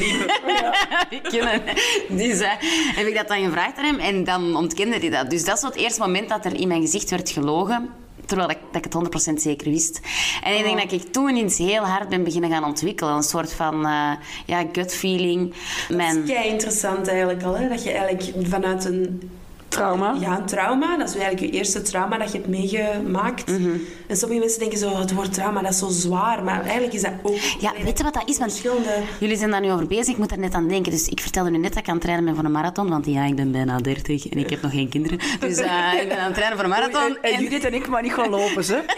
[1.10, 1.62] Ik ken.
[2.08, 2.38] Dus
[2.96, 3.98] heb ik dat dan gevraagd aan hem.
[3.98, 5.30] En dan ontkende hij dat.
[5.30, 7.88] Dus dat is zo het eerste moment dat er in mijn gezicht werd gelogen.
[8.32, 10.00] Terwijl ik, dat ik het 100% zeker wist.
[10.42, 13.14] En ik denk dat ik toen iets heel hard ben beginnen gaan ontwikkelen.
[13.14, 14.12] Een soort van eh,
[14.46, 15.54] ja, gut feeling.
[15.88, 16.24] Mijn...
[16.24, 17.68] Kei interessant eigenlijk al, hè?
[17.68, 19.30] dat je eigenlijk vanuit een
[19.72, 20.16] Trauma.
[20.20, 20.96] Ja, een trauma.
[20.96, 23.50] Dat is eigenlijk je eerste trauma dat je hebt meegemaakt.
[23.50, 23.70] Mhm.
[24.06, 26.44] En sommige mensen denken zo, het woord trauma, dat is zo zwaar.
[26.44, 27.36] Maar eigenlijk is dat ook...
[27.60, 28.38] Ja, weet je wat dat is?
[28.38, 29.02] Want Verschillende...
[29.20, 30.08] jullie zijn daar nu over bezig.
[30.08, 30.92] Ik moet er net aan denken.
[30.92, 32.88] Dus ik vertelde nu net dat ik aan het trainen ben voor een marathon.
[32.88, 35.18] Want ja, ik ben bijna 30 en ik heb nog geen kinderen.
[35.40, 37.18] Dus eh, ik ben aan het trainen voor een marathon.
[37.22, 38.82] En, en Judith en ik maar niet gaan lopen, ze.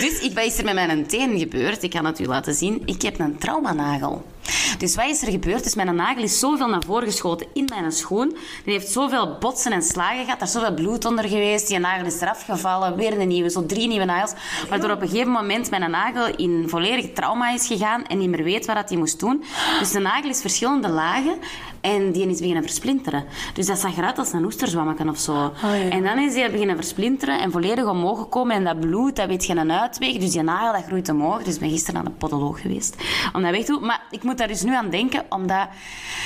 [0.00, 1.82] Dus ik, wat is er met mijn teen gebeurd?
[1.82, 2.82] Ik kan het u laten zien.
[2.84, 4.24] Ik heb een traumanagel.
[4.78, 5.64] Dus wat is er gebeurd?
[5.64, 8.36] Dus mijn nagel is zoveel naar voren geschoten in mijn schoen.
[8.64, 10.40] Die heeft zoveel botsen en slagen gehad.
[10.40, 11.68] Er is zoveel bloed onder geweest.
[11.68, 12.96] Die nagel is eraf gevallen.
[12.96, 13.50] Weer een nieuwe.
[13.50, 14.32] Zo drie nieuwe nagels.
[14.68, 18.06] Waardoor op een gegeven moment mijn nagel in volledig trauma is gegaan.
[18.06, 19.44] En niet meer weet wat hij moest doen.
[19.78, 21.38] Dus de nagel is verschillende lagen.
[21.84, 23.24] En die is beginnen versplinteren.
[23.54, 24.44] Dus dat zag eruit als een
[25.08, 25.52] of zo.
[25.62, 25.90] ja.
[25.90, 28.56] En dan is die beginnen versplinteren en volledig omhoog gekomen.
[28.56, 30.16] En dat bloed, dat weet geen uitweg.
[30.16, 31.42] Dus die nagel, dat groeit omhoog.
[31.42, 32.96] Dus ik ben gisteren aan de podoloog geweest
[33.32, 33.86] om dat weg te doen.
[33.86, 35.66] Maar ik moet daar dus nu aan denken, omdat...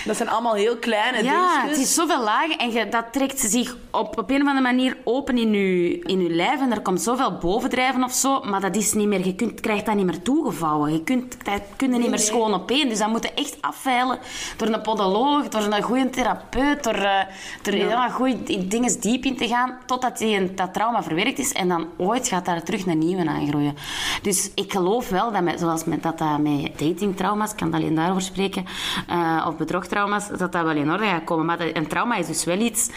[0.05, 3.77] Dat zijn allemaal heel kleine Ja, het is zoveel lagen en je, dat trekt zich
[3.91, 6.61] op, op een of andere manier open in je, in je lijf.
[6.61, 8.41] En er komt zoveel bovendrijven of zo.
[8.41, 10.93] Maar dat is niet meer, je kunt, krijgt dat niet meer toegevouwen.
[10.93, 12.89] Je kunt dat kun je niet meer schoon opeen.
[12.89, 14.19] Dus dat moet je echt afveilen
[14.57, 17.21] door een podoloog, door een goede therapeut, door, eh,
[17.63, 18.09] door ja.
[18.09, 21.53] goede dingen diep in te gaan, totdat die, dat trauma verwerkt is.
[21.53, 23.75] En dan ooit gaat daar terug een nieuwe aangroeien.
[24.23, 27.95] Dus ik geloof wel dat, met, zoals met, dat, dat met datingtrauma's, ik kan alleen
[27.95, 28.65] daarover spreken,
[29.09, 31.47] eh, of bedrogtrauma's, dat dat wel in orde gaat komen.
[31.47, 32.91] Maar dat, een trauma is dus wel iets...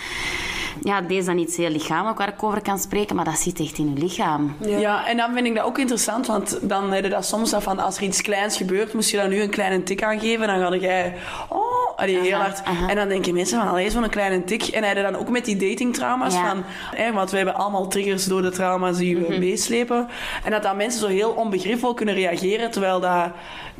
[0.83, 3.59] Ja, deze is dan iets heel lichamelijk waar ik over kan spreken, maar dat zit
[3.59, 4.55] echt in je lichaam.
[4.59, 5.07] Ja.
[5.07, 7.97] en dan vind ik dat ook interessant, want dan heb je dat soms van als
[7.97, 10.75] er iets kleins gebeurt, moest je dan nu een kleine tik aan geven, dan ga
[10.75, 11.15] jij,
[11.49, 11.61] oh,
[11.95, 12.40] allee, heel
[12.87, 14.63] En dan denken mensen van, allee, zo'n kleine tik.
[14.63, 16.47] En hij dan ook met die datingtrauma's Ja.
[16.49, 16.63] van,
[16.95, 19.31] hè, want we hebben allemaal triggers door de trauma's die Mhm.
[19.31, 20.07] we meeslepen.
[20.43, 23.11] En dat dan mensen zo heel onbegripvol kunnen reageren, terwijl dat,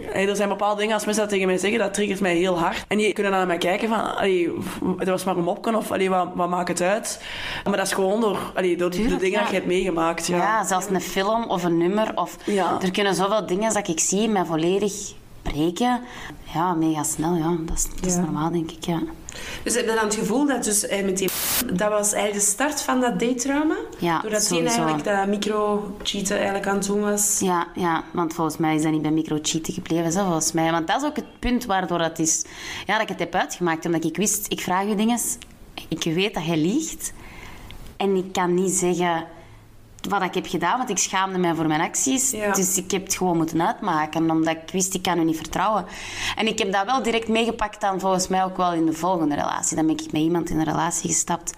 [0.01, 2.59] hè, er zijn bepaalde dingen, als mensen dat tegen mij zeggen, dat triggert mij heel
[2.59, 2.85] hard.
[2.87, 4.49] En die kunnen dan naar mij kijken van, allee,
[4.97, 7.21] het was maar een mopken, of allee, wat, wat maakt het uit?
[7.63, 9.39] Maar dat is gewoon door, allee, door de dingen ja.
[9.39, 10.27] dat je hebt meegemaakt.
[10.27, 10.37] Ja.
[10.37, 12.11] Ja, zelfs een film of een nummer.
[12.15, 12.77] Of, Ja.
[12.81, 14.93] Er kunnen zoveel dingen dat ik zie mij volledig
[15.41, 16.01] breken.
[16.53, 17.35] Ja, mega snel.
[17.35, 17.55] Ja.
[17.65, 18.21] Dat, is, dat is Ja.
[18.21, 18.85] normaal, denk ik.
[18.85, 19.01] Ja.
[19.63, 21.29] Dus heb je dan het gevoel dat dus eh, met die...
[21.73, 23.75] Dat was eigenlijk de start van dat datetrauma?
[23.99, 24.75] Ja, Doordat sowieso.
[24.75, 27.39] eigenlijk dat micro-cheaten eigenlijk aan het doen was?
[27.39, 30.11] Ja, ja, want volgens mij is dat niet bij microcheaten gebleven.
[30.11, 30.71] Zo, volgens mij.
[30.71, 32.45] Want dat is ook het punt waardoor dat is,
[32.85, 33.85] ja, dat ik het heb uitgemaakt.
[33.85, 35.19] Omdat ik wist, ik vraag je dingen.
[35.87, 37.13] Ik weet dat hij liegt.
[37.97, 39.23] En ik kan niet zeggen
[40.09, 42.31] wat ik heb gedaan, want ik schaamde mij voor mijn acties.
[42.31, 42.53] Ja.
[42.53, 45.85] Dus ik heb het gewoon moeten uitmaken, omdat ik wist, ik kan u niet vertrouwen.
[46.35, 49.35] En ik heb dat wel direct meegepakt dan volgens mij ook wel in de volgende
[49.35, 49.75] relatie.
[49.75, 51.53] Dan ben ik met iemand in een relatie gestapt.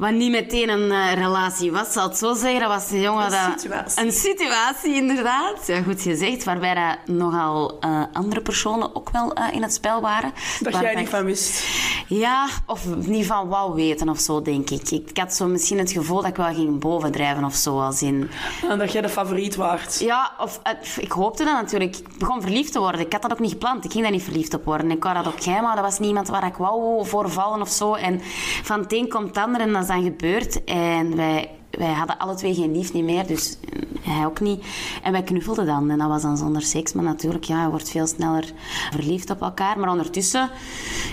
[0.00, 2.60] Wat niet meteen een eh, relatie was, zal het zo zeggen.
[2.60, 3.60] Dat was een jongen Een dat...
[3.60, 4.04] situatie.
[4.04, 5.66] Een situatie, inderdaad.
[5.66, 6.44] Ja, goed gezegd.
[6.44, 10.32] Waarbij er nogal eh, andere personen ook wel eh, in het spel waren.
[10.60, 11.64] Dat jij niet van wist.
[12.06, 14.90] Ja, of niet van wou weten of zo, denk ik.
[14.90, 17.80] Ik had zo misschien het gevoel dat ik wel ging bovendrijven of zo.
[17.80, 18.30] Als in...
[18.68, 19.98] En dat jij de favoriet waart.
[19.98, 20.60] Ja, of
[20.98, 21.96] ik hoopte dat natuurlijk.
[21.96, 23.00] Ik begon verliefd te worden.
[23.00, 23.84] Ik had dat ook niet gepland.
[23.84, 24.90] Ik ging daar niet verliefd op worden.
[24.90, 25.82] Ik wou dat ook geheim houden.
[25.82, 27.94] Dat was niemand waar ik wou voor vallen of zo.
[27.94, 28.20] En
[28.62, 30.64] van het een komt het ander en dan gebeurd.
[30.64, 34.64] En wij, wij hadden alle twee geen liefde meer, dus eh, hij ook niet.
[35.02, 35.90] En wij knuffelden dan.
[35.90, 36.92] En dat was dan zonder seks.
[36.92, 38.44] Maar natuurlijk, ja, je wordt veel sneller
[38.90, 39.78] verliefd op elkaar.
[39.78, 40.50] Maar ondertussen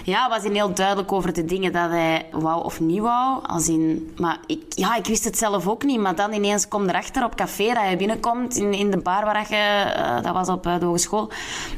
[0.03, 3.45] ja, was hij heel duidelijk over de dingen dat hij wou of niet wou.
[3.45, 5.99] Als in, maar ik, ja, ik wist het zelf ook niet.
[5.99, 9.47] Maar dan ineens kom erachter op café dat je binnenkomt in, in de bar waar
[9.49, 11.29] je, eh, dat was op eh, de hogeschool,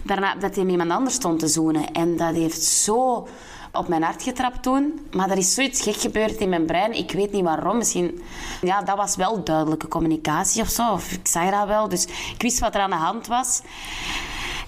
[0.03, 1.91] daarna, dat hij met iemand anders stond te zoenen.
[1.91, 3.27] En dat heeft zo
[3.71, 5.08] op mijn hart getrapt toen.
[5.12, 6.97] Maar er is zoiets gek gebeurd in mijn brein.
[6.97, 7.77] Ik weet niet waarom.
[7.77, 8.21] Misschien...
[8.62, 10.91] Ja, dat was wel duidelijke communicatie of zo.
[10.91, 11.89] Of ik zag dat wel.
[11.89, 13.62] Dus ik wist wat er aan de hand was.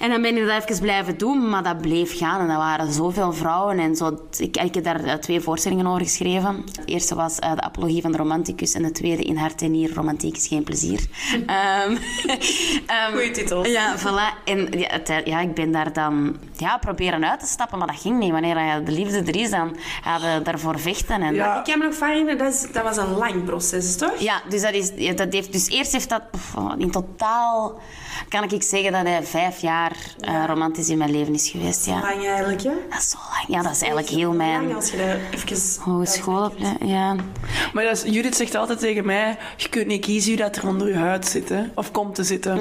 [0.01, 2.39] En dan ben ik dat even blijven doen, maar dat bleef gaan.
[2.41, 3.79] En dat waren zoveel vrouwen.
[3.79, 6.65] En zo, ik, ik heb daar eh, twee voorstellingen over geschreven.
[6.65, 8.73] De eerste was eh, de apologie van de romanticus.
[8.73, 10.99] En de tweede in hart en nier, romantiek is geen plezier.
[11.45, 11.97] Ehm,
[12.87, 13.65] ehm, Goeie titel.
[13.65, 14.43] Ja, voilà.
[14.45, 17.99] En ja, het- ja, ik ben daar dan ja, proberen uit te stappen, maar dat
[17.99, 18.31] ging niet.
[18.31, 21.21] Wanneer je de liefde er is, dan ga je daarvoor vechten.
[21.21, 21.65] En, Ja.
[21.65, 24.17] Ik me nog herinneren, dat, is, dat was een lang proces, toch?
[24.19, 27.79] ja, dus dat is, ja, dat heeft, dus eerst heeft dat pff, in totaal
[28.29, 31.85] kan ik zeggen dat hij vijf jaar eh, romantisch in mijn leven is geweest.
[31.85, 31.99] Ja.
[31.99, 32.71] Lang eigenlijk, ja.
[32.89, 33.45] Dat is zo lang.
[33.47, 35.81] Ja, dat is eigenlijk heel mijn Lang als je daar even...
[35.81, 36.55] hogeschool op.
[36.85, 37.15] Ja.
[37.73, 40.67] Maar dat is- Judith zegt altijd tegen mij, je kunt niet kiezen wie dat er
[40.67, 42.57] onder je huid zit, hè, of komt te zitten.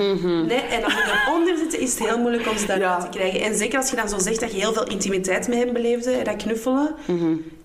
[0.47, 3.09] Nee, en als je eronder zit, is het heel moeilijk om ze daaruit Ja.
[3.09, 3.41] te krijgen.
[3.43, 6.11] En zeker als je dan zo zegt dat je heel veel intimiteit met hem beleefde,
[6.11, 6.95] en dat knuffelen,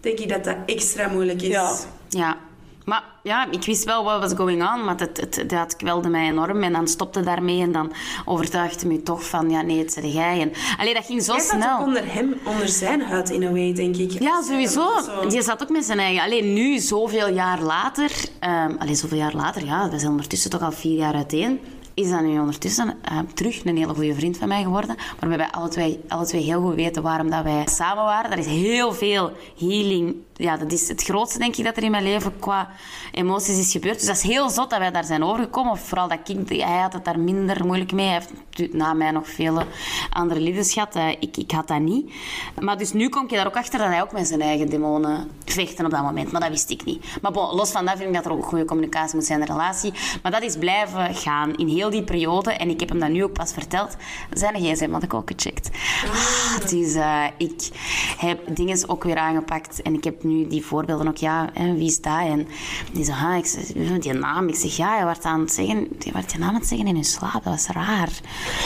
[0.01, 1.47] denk ik dat dat extra moeilijk is.
[1.47, 1.71] Ja.
[2.09, 2.37] ja.
[2.85, 6.29] Maar ja, ik wist wel wat was going on, maar het, het, dat kwelde mij
[6.29, 6.63] enorm.
[6.63, 7.91] En dan stopte daarmee en dan
[8.25, 10.41] overtuigde me toch van, ja, nee, het zei jij.
[10.41, 11.79] En, allee, dat ging zo Jij snel.
[11.79, 14.11] ook onder hem, onder zijn huid in a way, denk ik.
[14.21, 14.87] Ja, sowieso.
[15.27, 16.23] Die zat ook met zijn eigen.
[16.23, 18.11] Alleen nu, zoveel jaar later...
[18.39, 21.59] ehm alleen zoveel jaar later, ja, we zijn ondertussen toch al vier jaar uiteen.
[21.93, 24.95] Is dat nu ondertussen eh, terug een hele goede vriend van mij geworden.
[25.19, 28.31] Waarbij wij alle twee, alle twee heel goed weten waarom dat wij samen waren.
[28.31, 30.15] Er is heel veel healing.
[30.37, 32.69] Ja, dat is het grootste, denk ik, dat er in mijn leven qua
[33.11, 33.97] emoties is gebeurd.
[33.97, 35.77] Dus dat is heel zot dat wij daar zijn overgekomen.
[35.77, 36.49] Vooral dat ik...
[36.49, 38.05] Hij had het daar minder moeilijk mee.
[38.05, 39.65] Hij heeft na mij nog vele
[40.09, 40.95] andere liefdes gehad.
[40.95, 42.13] Eh, ik, ik had dat niet.
[42.59, 45.31] Maar dus nu kom je daar ook achter dat hij ook met zijn eigen demonen
[45.45, 46.31] vechten op dat moment.
[46.31, 47.05] Maar dat wist ik niet.
[47.21, 49.45] Maar bon, los van dat vind ik dat er ook goede communicatie moet zijn in
[49.45, 49.93] de relatie.
[50.21, 52.51] Maar dat is blijven gaan in heel die periode.
[52.51, 53.95] En ik heb hem dat nu ook pas verteld.
[54.33, 55.69] Zijn gsm had ik ook gecheckt.
[56.05, 57.69] Ah, dus eh, ik
[58.17, 59.81] heb dingen ook weer aangepakt.
[59.81, 61.17] En ik heb nu die voorbeelden ook.
[61.17, 62.19] Ja, hè, wie is dat?
[62.19, 62.47] En
[62.91, 63.65] die zo, ah, ik zeg,
[63.99, 64.47] die naam.
[64.47, 65.87] Ik zeg, ja, je werd aan het zeggen...
[65.99, 67.33] Je werd je naam aan het zeggen in je slaap.
[67.33, 68.09] Dat was raar.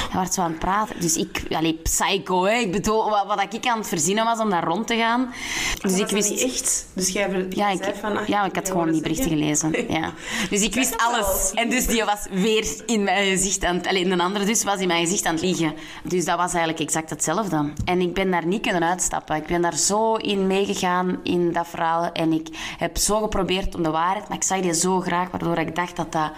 [0.09, 1.01] Hij werd zo aan het praten.
[1.01, 1.43] Dus ik...
[1.49, 2.53] Allee, psycho, hè.
[2.53, 5.33] Ik bedoel, wat, wat ik aan het verzinnen was om daar rond te gaan.
[5.81, 6.29] Dus ik wist...
[6.29, 6.87] niet echt.
[6.93, 8.17] Dus jij ver- Ja, zei ik, van...
[8.17, 9.75] ach, ja, ik had gewoon die berichten gelezen.
[9.89, 10.11] Ja.
[10.49, 11.25] Dus ik wist alles.
[11.25, 11.51] al.
[11.53, 13.87] En dus die was weer in mijn gezicht aan het...
[13.87, 15.73] Alleen een andere dus was in mijn gezicht aan het liegen.
[16.03, 17.73] Dus dat was eigenlijk exact hetzelfde.
[17.85, 19.35] En ik ben daar niet kunnen uitstappen.
[19.35, 22.11] Ik ben daar zo in meegegaan, in dat verhaal.
[22.11, 24.27] En ik heb zo geprobeerd om de waarheid...
[24.27, 26.31] Maar ik zag die zo graag, waardoor ik dacht dat dat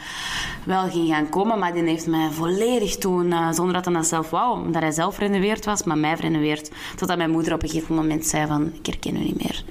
[0.63, 1.59] wel ging gaan komen.
[1.59, 4.65] Maar die heeft mij volledig toen, eh, zonder dat hij dat zelf wou...
[4.65, 6.71] Omdat hij zelf renoveerd was, maar mij renoveerd.
[6.95, 8.71] Totdat mijn moeder op een gegeven moment zei van...
[8.73, 9.63] Ik herken u niet meer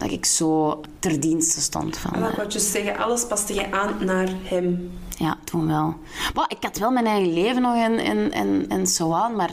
[0.00, 2.20] dat ik zo ter dienste stond van...
[2.20, 4.90] Maar wou dus zeggen, alles paste je aan naar hem.
[5.16, 5.94] ja, toen wel.
[6.34, 9.50] Maar ik had wel mijn eigen leven nog en, en, en, en zo aan, maar...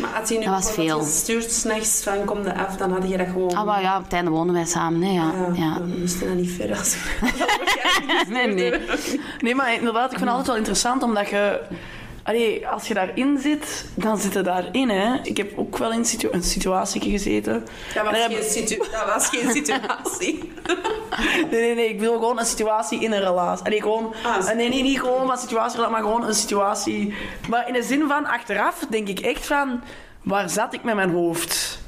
[0.00, 0.98] Maar als je nu Dat was veel.
[0.98, 3.54] gestuurd s'nachts van kom de af, dan had je dat gewoon...
[3.54, 5.32] Ah, maar ja, op het einde woonden wij samen, hè, ja.
[5.32, 5.78] Ja, ja.
[5.78, 6.76] dan moest je dat niet verder.
[6.78, 6.96] als-
[8.28, 8.80] Nee, nee.
[9.40, 11.60] Nee, maar inderdaad, ik vind het altijd wel interessant, omdat je...
[12.30, 15.14] Allee, als je daarin zit, dan zit je daarin, hè.
[15.22, 17.66] Ik heb ook wel in situ een situatie gezeten.
[17.94, 20.52] Dat was, geen heb- situ- dat was geen situatie.
[21.50, 23.64] Nee, nee, nee, ik bedoel gewoon een situatie in een relatie.
[23.66, 24.14] Allee, gewoon...
[24.24, 27.14] Ah, nee, nee, niet gewoon een situatie, maar gewoon een situatie...
[27.48, 29.80] Maar in de zin van, achteraf denk ik echt van...
[30.22, 31.79] Waar zat ik met mijn hoofd?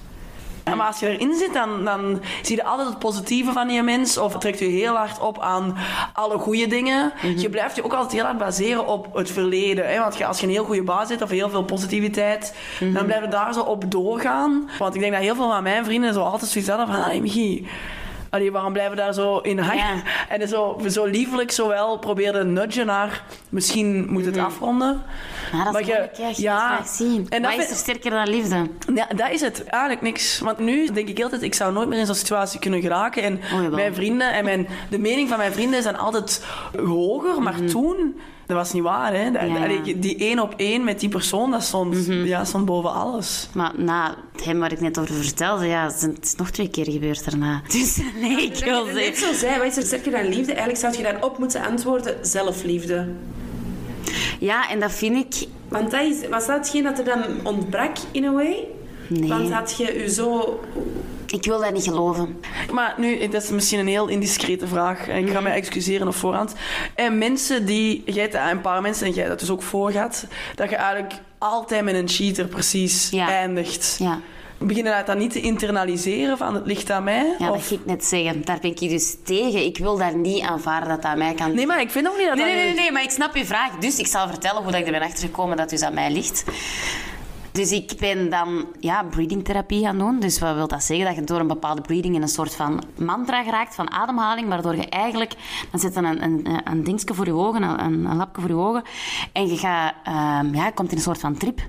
[0.65, 4.19] Maar als je erin zit, dan, dan zie je altijd het positieve van die mens.
[4.19, 5.77] Of trekt je heel hard op aan
[6.13, 7.13] alle goede dingen.
[7.37, 9.89] Je blijft je ook altijd heel hard baseren op het verleden.
[9.93, 9.99] Hè?
[9.99, 12.55] Want je- als je een heel goede baas hebt of heel veel positiviteit,
[12.95, 14.71] dan blijf je daar zo op doorgaan.
[14.79, 17.05] Want ik denk dat heel veel van mijn vrienden zo altijd zoiets hadden van...
[17.05, 17.69] Allee, Michi,
[18.33, 19.97] allee, waarom blijven we daar zo in hangen?
[19.97, 20.03] Ja.
[20.39, 23.25] En zo, zo liefelijk zowel probeerden nudgen naar...
[23.49, 25.03] Misschien moet het afronden.
[25.53, 26.27] Maar dat Maar is je- moeilijk, hè.
[26.29, 26.53] Je ja.
[26.53, 26.75] ja.
[26.75, 27.27] graag zien.
[27.29, 28.67] En Wat is er sterker dan liefde?
[28.95, 29.65] Ja, dat is het.
[29.65, 30.39] Eigenlijk niks.
[30.39, 33.23] Want nu denk ik altijd, ik zou nooit meer in zo'n situatie kunnen geraken.
[33.23, 33.71] En jawel.
[33.71, 36.45] mijn vrienden en mijn, de mening van mijn vrienden zijn altijd
[36.87, 37.43] hoger.
[37.43, 38.21] Maar toen,
[38.53, 39.15] dat was niet waar.
[39.15, 39.31] Hè.
[39.31, 39.53] Dat- Mhm.
[39.53, 39.65] Ja, ja.
[39.65, 43.49] allee, die één op één met die persoon, dat stond, ja, stond boven alles.
[43.55, 47.25] Maar na hem waar ik net over vertelde, ja, het is- nog twee keer gebeurd
[47.31, 47.63] daarna.
[47.73, 49.27] Dus nee, ik wil net zeggen...
[49.27, 50.53] zo zei, wat is er sterker dan liefde?
[50.53, 53.09] Eigenlijk zou je daarop moeten antwoorden, zelfliefde.
[54.41, 55.49] Ja, en dat vind ik...
[55.69, 58.65] Want dat is, was dat hetgeen dat er dan ontbrak, in a way?
[59.09, 59.29] Nee.
[59.29, 60.61] Want had je je zo...
[61.33, 62.41] Ik wil dat niet geloven.
[62.73, 65.09] Maar nu, dat is misschien een heel indiscrete vraag.
[65.09, 65.33] En ik Mhm.
[65.33, 66.55] ga mij excuseren op voorhand.
[66.95, 68.03] En mensen die...
[68.07, 71.85] Jij een paar mensen, en jij dat dus ook voor gaat, dat je eigenlijk altijd
[71.85, 73.29] met een cheater precies Ja.
[73.29, 73.97] eindigt.
[73.99, 74.19] Ja.
[74.59, 77.35] Beginnen dat dan niet te internaliseren van het ligt aan mij?
[77.39, 78.45] Ja, dat ging ik net zeggen.
[78.45, 79.65] Daar ben ik dus tegen.
[79.65, 81.55] Ik wil daar niet aanvaarden dat dat aan mij kan...
[81.55, 83.37] Nee, maar ik vind ook niet dat Nee, dat nee, nee, nee, maar ik snap
[83.37, 83.71] je vraag.
[83.81, 86.11] Dus ik zal vertellen hoe dat ik er ben achtergekomen dat het dus aan mij
[86.11, 86.45] ligt.
[87.53, 90.21] Dus ik ben dan ja, breathingtherapie gaan doen.
[90.21, 91.07] Dus wat wil dat zeggen?
[91.07, 94.77] Dat je door een bepaalde breathing in een soort van mantra geraakt van ademhaling, waardoor
[94.77, 95.35] je eigenlijk...
[95.71, 98.57] Dan zet je een, een, een dingetje voor je ogen, een, een lapje voor je
[98.57, 98.83] ogen.
[99.33, 101.61] En je, gaat, ehm, ja, komt in een soort van trip.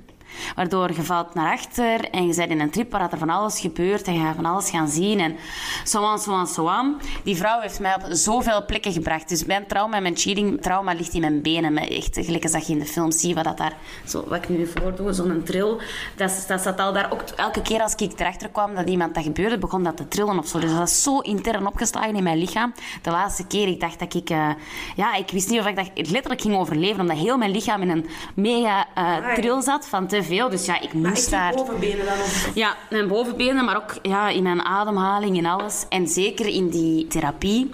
[0.55, 3.59] Waardoor je valt naar achter en je bent in een trip waar er van alles
[3.59, 5.35] gebeurt en je gaat van alles gaan zien en
[5.83, 6.97] zo aan, zo aan, zo aan.
[7.23, 9.29] Die vrouw heeft mij op zoveel plekken gebracht.
[9.29, 11.77] Dus mijn trauma en mijn cheating trauma ligt in mijn benen.
[11.77, 13.73] Echt, gelijk als dat je in de film ziet, wat, dat daar,
[14.07, 15.77] zo, wat ik nu voordoe, zo'n trill.
[16.15, 19.23] Dat, dat zat al daar ook elke keer als ik erachter kwam dat iemand dat
[19.23, 20.59] gebeurde, begon dat te trillen of zo.
[20.59, 22.73] Dus dat is zo intern opgeslagen in mijn lichaam.
[23.01, 24.29] De laatste keer, ik dacht dat ik...
[24.29, 24.49] eh,
[24.95, 27.89] ja, ik wist niet of ik dat letterlijk ging overleven, omdat heel mijn lichaam in
[27.89, 30.49] een mega eh trill zat van te veel.
[30.49, 31.51] Dus ja, ik Maar moest daar...
[31.51, 32.19] die bovenbenen dan?
[32.19, 32.51] Of...
[32.53, 35.85] Ja, mijn bovenbenen, maar ook ja, in mijn ademhaling en alles.
[35.89, 37.73] En zeker in die therapie.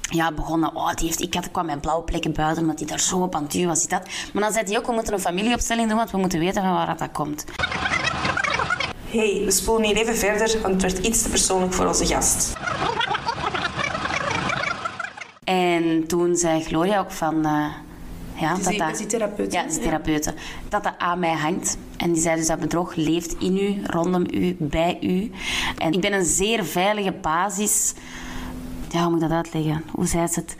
[0.00, 0.76] Ja, begonnen.
[0.76, 3.34] Oh, die heeft, ik had, kwam mijn blauwe plekken buiten, omdat hij daar zo op
[3.34, 3.88] aan het was.
[3.88, 4.02] Dat.
[4.32, 6.72] Maar dan zei hij ook, we moeten een familieopstelling doen, want we moeten weten van
[6.72, 7.44] waar dat komt.
[9.10, 12.52] hey, we spoelen hier even verder, want het werd iets te persoonlijk voor onze gast.
[15.44, 17.44] En toen zei Gloria ook van...
[17.44, 17.64] eh,
[18.40, 19.52] ja, dat die, dat, dat is die therapeut.
[19.52, 20.34] Ja, dat is die therapeute.
[20.68, 21.76] Dat dat aan mij hangt.
[21.96, 25.30] En die zei dus dat bedrog leeft in u, rondom u, bij u.
[25.78, 27.94] En ik ben een zeer veilige basis.
[28.88, 29.84] Ja, hoe moet ik dat uitleggen?
[29.90, 30.56] Hoe zei ze het?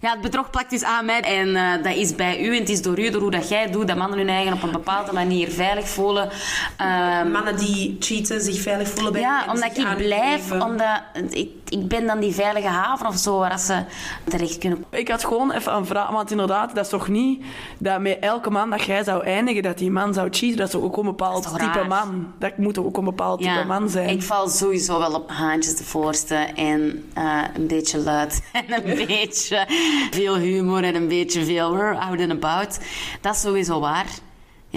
[0.00, 2.68] Ja, het bedrog plakt dus aan mij en eh, dat is bij u en het
[2.68, 5.12] is door u, door hoe dat jij doet, dat mannen hun eigen op een bepaalde
[5.12, 6.30] manier veilig voelen.
[6.76, 11.88] Ehm, Mannen die cheaten, zich veilig voelen bij ja, omdat ik blijf, omdat ik, ik
[11.88, 13.84] ben dan die veilige haven of zo, waar ze
[14.24, 14.84] terecht kunnen.
[14.90, 17.44] Ik had gewoon even een vraag, want inderdaad, dat is toch niet
[17.78, 20.56] dat met elke man dat jij zou eindigen, dat die man zou cheaten.
[20.56, 21.86] Dat is ook een bepaald type raar?
[21.86, 22.32] man.
[22.38, 24.08] Dat moet ook een bepaald type man zijn.
[24.08, 28.96] Ik val sowieso wel op haantjes de voorste en eh, een beetje luid en een
[29.06, 29.66] beetje
[30.10, 32.78] veel humor en een beetje veel out and about.
[33.20, 34.06] Dat is sowieso waar.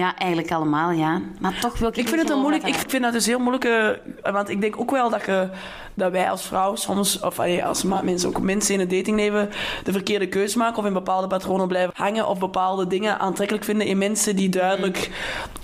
[0.00, 1.20] Ja, eigenlijk allemaal, ja.
[1.40, 2.66] Maar toch wil ik Ik vind het een moeilijk.
[2.66, 3.98] Ik vind dat dus heel moeilijk.
[4.22, 5.48] want ik denk ook wel dat, je,
[5.94, 9.50] dat wij als vrouw soms, of allee, als mensen, ook mensen in het datingleven,
[9.84, 13.86] de verkeerde keuze maken of in bepaalde patronen blijven hangen of bepaalde dingen aantrekkelijk vinden
[13.86, 15.10] in mensen die duidelijk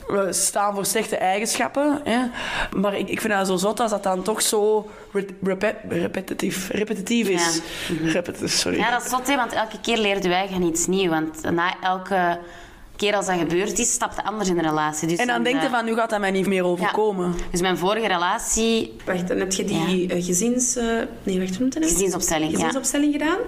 [0.08, 2.00] eh, staan voor slechte eigenschappen.
[2.04, 2.18] Hè.
[2.80, 6.70] Maar ik, ik vind dat zo zot als dat dan toch zo re- repe- repetitief,
[6.70, 7.60] repetitief is.
[8.04, 8.78] Repetitief, sorry.
[8.78, 11.08] Ja, dat is zot, hè, want elke keer leert je eigen iets nieuws.
[11.08, 12.38] Want na elke
[12.96, 15.08] keer als dat gebeurd is, stapt de ander in de relatie.
[15.08, 17.34] Dus en dan denk je eh, van, nu gaat dat mij niet meer overkomen.
[17.50, 20.76] Dus mijn vorige relatie, Wacht, dan heb je die eh, gezins...
[20.76, 20.84] eh,
[21.22, 22.56] nee, wacht, hoe gezinsopstelling, ja.
[22.56, 23.38] gezinsopstelling gedaan.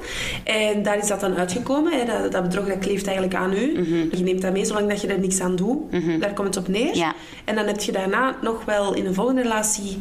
[0.44, 1.92] En daar is dat dan uitgekomen.
[1.92, 2.04] Hè.
[2.04, 3.86] Dat, dat bedrog dat kleeft eigenlijk aan u.
[4.16, 5.78] Je neemt dat mee zolang dat je er niks aan doet.
[6.20, 6.96] Daar komt het op neer.
[6.96, 7.14] Ja.
[7.44, 9.98] En dan heb je daarna nog wel in een volgende relatie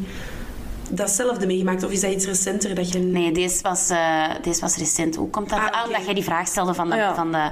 [0.90, 1.82] datzelfde meegemaakt.
[1.84, 2.98] Of is dat iets recenter dat je...
[2.98, 5.16] Nee, deze was, eh, deze was recent.
[5.16, 5.92] Hoe komt dat Ah, aan oké.
[5.92, 7.14] dat jij die vraag stelde van de, Ah, ja.
[7.14, 7.50] van de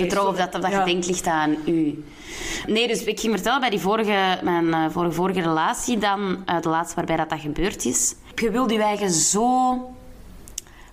[0.00, 0.78] bedrog zo- of dat, of dat ja.
[0.78, 2.04] je denkt ligt aan u?
[2.66, 6.60] Nee, dus ik ging vertellen bij die vorige, mijn eh, vorige, vorige relatie dan, eh,
[6.60, 8.14] de laatste waarbij dat, dat gebeurd is.
[8.34, 9.76] Je wilt je eigen zo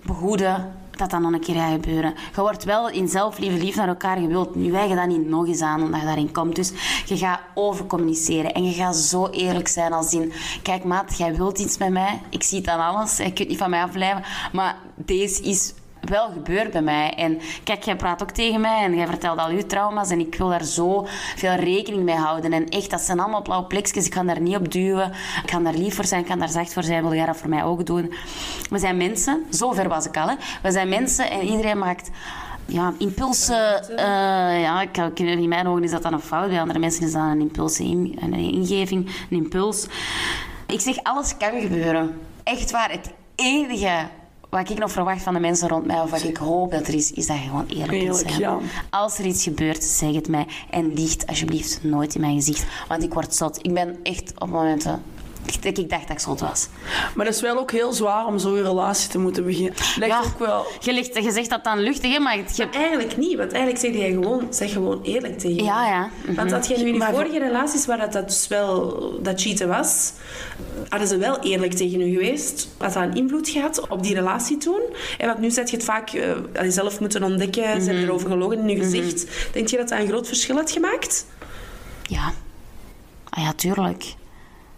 [0.05, 2.13] behoeden dat dat nog een keer gaat gebeuren.
[2.35, 4.21] Je wordt wel in zelfliefde lief naar elkaar.
[4.21, 6.55] Je wilt je eigen dat niet nog eens aan omdat je daarin komt.
[6.55, 6.71] Dus
[7.05, 8.53] je gaat overcommuniceren.
[8.53, 10.33] En je gaat zo eerlijk zijn als in...
[10.61, 12.21] Kijk maat, jij wilt iets met mij.
[12.29, 13.17] Ik zie het aan alles.
[13.17, 14.23] Je kunt niet van mij afblijven.
[14.51, 15.73] Maar deze is
[16.09, 17.13] wel gebeurd bij mij.
[17.13, 20.35] En kijk, jij praat ook tegen mij en jij vertelt al je trauma's en ik
[20.35, 22.53] wil daar zo veel rekening mee houden.
[22.53, 24.05] En echt, dat zijn allemaal blauwe plekjes.
[24.05, 25.11] Ik kan daar niet op duwen.
[25.43, 27.01] Ik kan daar lief voor zijn, ik kan daar zacht voor zijn.
[27.03, 28.13] Wil jij dat voor mij ook doen?
[28.69, 29.43] We zijn mensen.
[29.51, 30.35] Zo ver was ik al, hè.
[30.61, 32.09] We zijn mensen en iedereen maakt...
[32.67, 33.97] Ja, impulsen.
[33.97, 36.49] eh, ja, ik, ik- in mijn ogen is dat dan een fout.
[36.49, 39.87] Bij andere mensen is dat een impuls, een ingeving, een impuls.
[40.67, 42.21] Ik zeg, alles kan gebeuren.
[42.43, 42.91] Echt waar.
[42.91, 44.07] Het enige
[44.55, 46.93] wat ik nog verwacht van de mensen rond mij, of wat ik hoop dat er
[46.93, 48.39] is, is dat je gewoon eerlijk kunt Eerlijk, zijn.
[48.39, 48.57] ja.
[48.89, 50.47] Als er iets gebeurt, zeg het mij.
[50.69, 52.65] En liegt alsjeblieft nooit in mijn gezicht.
[52.87, 53.57] Want ik word zot.
[53.61, 55.03] Ik ben echt op momenten
[55.61, 56.67] dat ik dacht dat ik zot was.
[57.15, 59.73] Maar het is wel ook heel zwaar om zo'n relatie te moeten beginnen.
[59.99, 60.65] Lijkt Ja, ook wel...
[60.79, 63.93] je, ligt, je zegt dat dan luchtig, hè, maar je, Eigenlijk niet, want eigenlijk zeg
[64.01, 65.63] jij gewoon, zeg gewoon eerlijk tegen je.
[65.63, 66.09] Ja, ja.
[66.35, 69.67] Want had jij nu in Maar- vorige relaties waar dat, dat dus wel dat cheaten
[69.67, 70.11] was,
[70.89, 72.67] hadden ze wel eerlijk tegen u geweest?
[72.77, 74.81] Had dat een invloed gehad op die relatie toen?
[75.17, 77.85] En want nu zet je het vaak eh, jezelf moeten ontdekken, ze Mhm.
[77.85, 79.27] hebben erover gelogen in je gezicht.
[79.53, 81.25] Denk je dat dat een groot verschil had gemaakt?
[82.03, 82.31] Ja.
[83.29, 84.13] Ah ja, tuurlijk.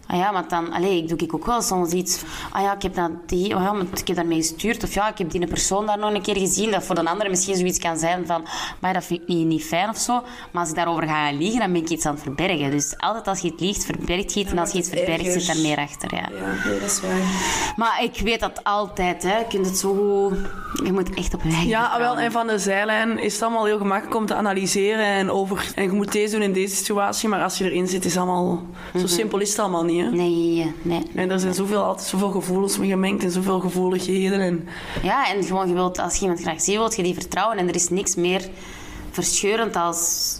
[0.07, 2.21] Ah ja, maar dan, allee, ik doe ik ook wel soms iets.
[2.51, 4.83] Ah ja, ik heb, dat die, oh ja, ik heb daarmee gestuurd.
[4.83, 6.71] Of ja, ik heb die persoon daar nog een keer gezien.
[6.71, 8.45] Dat voor de andere misschien zoiets kan zijn van,
[8.79, 10.13] maar dat vind ik niet, niet fijn of zo.
[10.51, 12.71] Maar als ik daarover ga liegen, dan ben ik iets aan het verbergen.
[12.71, 14.51] Dus altijd als je het liegt, verbergt je het.
[14.51, 16.15] En als je iets verbergt, zit daar meer achter.
[16.15, 16.29] Ja.
[16.39, 17.73] Ja, dat is waar.
[17.75, 19.37] Maar ik weet dat altijd, hè.
[19.37, 20.37] Je kunt het zo goed...
[20.83, 22.23] Je moet echt op je eigen Ja, wel, vertrouwen.
[22.23, 25.71] en van de zijlijn is het allemaal heel gemakkelijk om te analyseren en over...
[25.75, 28.23] En je moet deze doen in deze situatie, maar als je erin zit, is het
[28.23, 28.65] allemaal...
[28.99, 30.09] Zo simpel is het allemaal niet, hè.
[30.11, 31.03] Nee, nee.
[31.15, 34.39] En er zijn zoveel, altijd zoveel gevoelens mee gemengd en zoveel gevoeligheden.
[34.41, 34.67] En...
[35.03, 37.57] Ja, en gewoon, je wilt, als je iemand graag ziet, wilt je die vertrouwen.
[37.57, 38.49] En er is niks meer
[39.11, 40.39] verscheurend als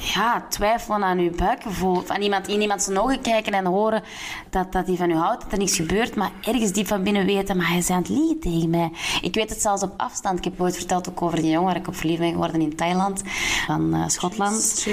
[0.00, 2.02] ja, twijfelen aan je buikgevoel.
[2.06, 4.02] Aan iemand, in iemand zijn ogen kijken en horen
[4.50, 7.26] dat, dat hij van u houdt, dat er niks gebeurt, maar ergens diep van binnen
[7.26, 8.90] weten, maar hij is aan het liegen tegen mij.
[9.22, 10.38] Ik weet het zelfs op afstand.
[10.38, 12.76] Ik heb ooit verteld ook over die jongen waar ik op verliefd ben geworden in
[12.76, 13.22] Thailand,
[13.66, 14.86] van eh, Schotland.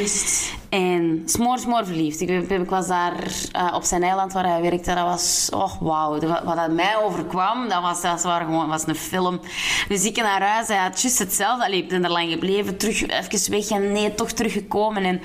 [0.70, 2.22] En smoor, smoor verliefd.
[2.22, 3.14] Ik, ik was daar
[3.52, 4.94] eh, op zijn eiland waar hij werkte.
[4.94, 6.20] Dat was, oh wauw.
[6.20, 9.40] Wat dat mij overkwam, dat was, dat was gewoon was een film.
[9.88, 11.66] Dus ik naar huis, hij had juist hetzelfde.
[11.66, 15.04] Allee, ik ben er lang gebleven, terug even weg en nee, toch teruggekomen.
[15.04, 15.22] En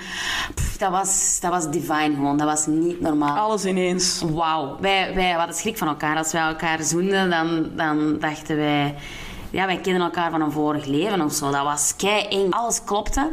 [0.54, 2.36] pff, dat, was, dat was divine gewoon.
[2.36, 3.36] Dat was niet normaal.
[3.36, 4.22] Alles ineens.
[4.32, 4.76] Wauw.
[4.80, 6.16] Wij, wij hadden schrik van elkaar.
[6.16, 8.94] Als wij elkaar zoenden, dan, dan dachten wij...
[9.53, 11.50] Ja, wij kennen elkaar van een vorig leven of zo.
[11.50, 12.50] Dat was kei eng.
[12.50, 13.32] Alles klopte.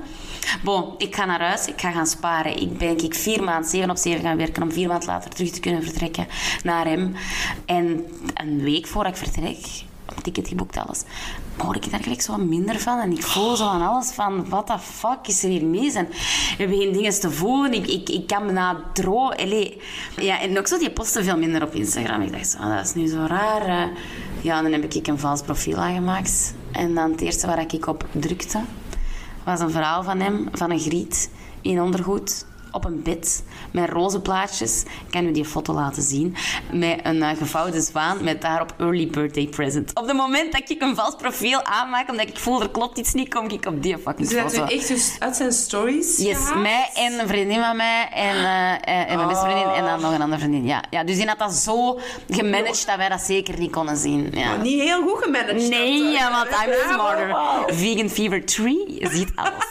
[0.63, 1.67] Bon, ik ga naar huis.
[1.67, 2.61] Ik ga gaan sparen.
[2.61, 5.49] Ik ben ik vier maanden, zeven op zeven gaan werken om vier maanden later terug
[5.49, 6.27] te kunnen vertrekken
[6.63, 7.15] naar hem.
[7.65, 9.57] En een week voordat ik vertrek,
[10.21, 11.03] ticket geboekt, alles,
[11.61, 12.99] hoor ik daar gelijk zo wat minder van.
[12.99, 15.93] En ik voel zo aan alles van, what the fuck is er hier mis?
[15.93, 16.07] En
[16.57, 17.73] je begint dingen te voelen.
[17.73, 18.83] Ik, ik, ik kan me na.
[19.37, 19.81] Allee.
[20.15, 22.21] Ja, en ook zo, die posten veel minder op Instagram.
[22.21, 23.89] Ik dacht, zo, ah, dat is nu zo raar.
[24.41, 26.53] Ja, dan heb ik een vals profiel aangemaakt.
[26.71, 28.59] En dan het eerste waar ik op drukte,
[29.43, 31.29] was een verhaal van hem, van een griet
[31.61, 34.81] in ondergoed op een bed met roze plaatjes.
[34.81, 36.35] Ik kan u die foto laten zien.
[36.71, 39.91] Met een eh, gevouwen zwaan met daarop early birthday present.
[39.93, 43.13] Op het moment dat ik een vals profiel aanmaak, omdat ik voel er klopt iets
[43.13, 44.71] niet, kom ik op die fucking Dus dat foto.
[44.73, 46.61] u echt dus uit zijn stories Yes, gehaald?
[46.61, 50.13] mij en een vriendin van mij en, eh, en mijn beste vriendin en dan nog
[50.13, 50.65] een andere vriendin.
[50.65, 51.99] Ja, ja, dus die had dat zo
[52.29, 54.29] gemanaged dat wij dat zeker niet konden zien.
[54.33, 54.55] Ja.
[54.55, 55.69] Niet heel goed gemanaged.
[55.69, 57.27] Nee, ja, want I'm smarter.
[57.27, 57.69] wow.
[57.71, 59.65] Vegan Fever 3, je ziet alles.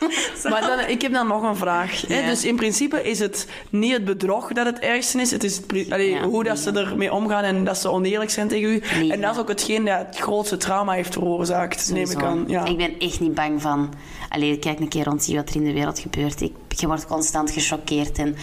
[0.50, 2.02] Maar dan, ik heb dan nog een vraag.
[2.06, 2.20] Hè?
[2.20, 2.26] Ja.
[2.26, 5.30] Dus in principe is het niet het bedrog dat het ergste is.
[5.30, 8.30] Het is het pri- allee, Ja, hoe dat ze ermee omgaan en dat ze oneerlijk
[8.30, 8.82] zijn tegen u.
[9.00, 12.44] Nee, en dat is ook hetgeen dat het grootste trauma heeft veroorzaakt, neem ik aan.
[12.46, 12.64] Ja.
[12.64, 13.92] Ik ben echt niet bang van...
[14.28, 16.40] Allee, kijk een keer rond, zie wat er in de wereld gebeurt.
[16.40, 18.36] Ik, je wordt constant gechoqueerd en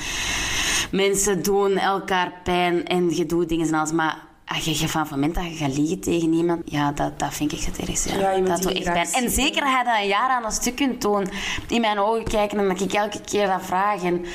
[0.91, 3.91] mensen doen elkaar pijn en je doet dingen en alles.
[3.91, 4.18] Maar
[4.48, 7.52] als je, je van moment dat je gaat liegen tegen iemand, ja, dat, dat vind
[7.52, 8.10] ik het ergste.
[8.10, 8.20] Ja.
[8.20, 9.08] Ja, iemand dat echt pijn.
[9.08, 11.28] En zeker hij dat een jaar aan een stuk kunt doen,
[11.68, 14.04] in mijn ogen kijken en dat ik elke keer dat vraag.
[14.04, 14.26] En,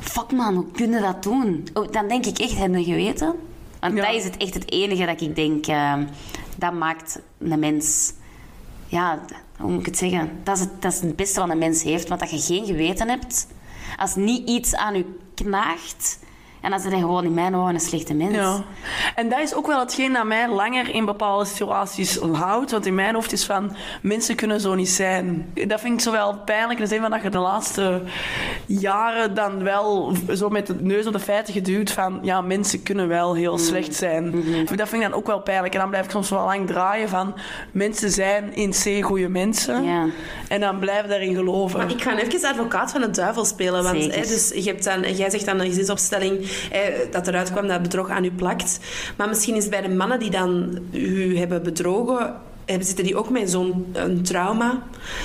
[0.00, 1.68] fuck man, hoe kun je dat doen?
[1.74, 3.34] Oh, Dan denk ik echt, heb je geweten?
[3.80, 4.04] Want Ja.
[4.06, 5.94] dat is het echt het enige dat ik denk, eh,
[6.56, 8.12] dat maakt een mens
[8.86, 9.18] ja,
[9.58, 10.30] hoe moet ik het zeggen?
[10.42, 12.08] Dat is het, dat is het beste wat een mens heeft.
[12.08, 13.46] Want dat je geen geweten hebt,
[13.96, 16.18] als niet iets aan je knaagt,
[16.60, 18.34] en dan ben je gewoon in mijn ogen een slechte mens.
[18.34, 18.62] Ja.
[19.14, 22.70] En dat is ook wel hetgeen dat mij langer in bepaalde situaties houdt.
[22.70, 25.52] Want in mijn hoofd is van, mensen kunnen zo niet zijn.
[25.66, 26.78] Dat vind ik zo wel pijnlijk.
[26.78, 28.02] In de zin van dat je de laatste
[28.66, 33.08] jaren dan wel zo met de neus op de feiten geduwd van, ja, mensen kunnen
[33.08, 34.32] wel heel slecht zijn.
[34.76, 35.74] Dat vind ik dan ook wel pijnlijk.
[35.74, 37.34] En dan blijf ik soms wel lang draaien van,
[37.72, 39.84] mensen zijn in C goede mensen.
[39.84, 40.06] Ja.
[40.48, 41.78] En dan blijf ik daarin geloven.
[41.78, 43.82] Maar ik ga even advocaat van de duivel spelen.
[43.82, 47.66] Want hè, dus je hebt dan, jij zegt dan een gezinsopstelling hè, dat eruit kwam
[47.66, 48.78] dat bedrog aan u plakt.
[49.16, 52.34] Maar misschien is bij de mannen die dan u hebben bedrogen,
[52.68, 54.82] hebben, zitten die ook met zo'n een trauma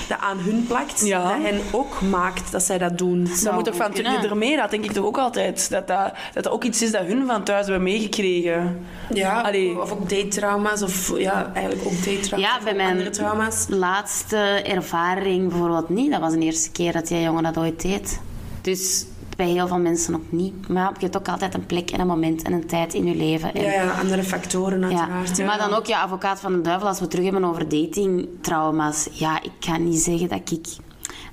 [0.08, 1.06] dat aan hun plakt.
[1.06, 1.22] Ja.
[1.22, 3.28] Dat hen ook maakt dat zij dat doen.
[3.42, 4.30] Dat moet toch van goed kunnen.
[4.30, 5.70] ermee, dat denk ik toch ook altijd.
[5.70, 8.86] Dat dat, dat dat ook iets is dat hun van thuis hebben meegekregen.
[9.12, 9.80] Ja, Allee.
[9.80, 10.82] of ook date-trauma's.
[10.82, 12.50] Of ja, eigenlijk ook date-trauma's.
[12.50, 13.66] Ja, bij mijn andere trauma's.
[13.68, 16.10] laatste ervaring bijvoorbeeld niet.
[16.10, 18.20] Dat was de eerste keer dat die jongen dat ooit deed.
[18.60, 19.06] Dus
[19.36, 20.68] bij heel veel mensen ook niet.
[20.68, 23.14] Maar je hebt ook altijd een plek en een moment en een tijd in je
[23.14, 23.54] leven.
[23.54, 25.36] En Ja, ja, andere factoren uiteraard.
[25.36, 25.44] Ja.
[25.46, 29.08] maar dan ook, ja, advocaat van de duivel, als we terug hebben over datingtrauma's.
[29.12, 30.66] Ja, ik kan niet zeggen dat ik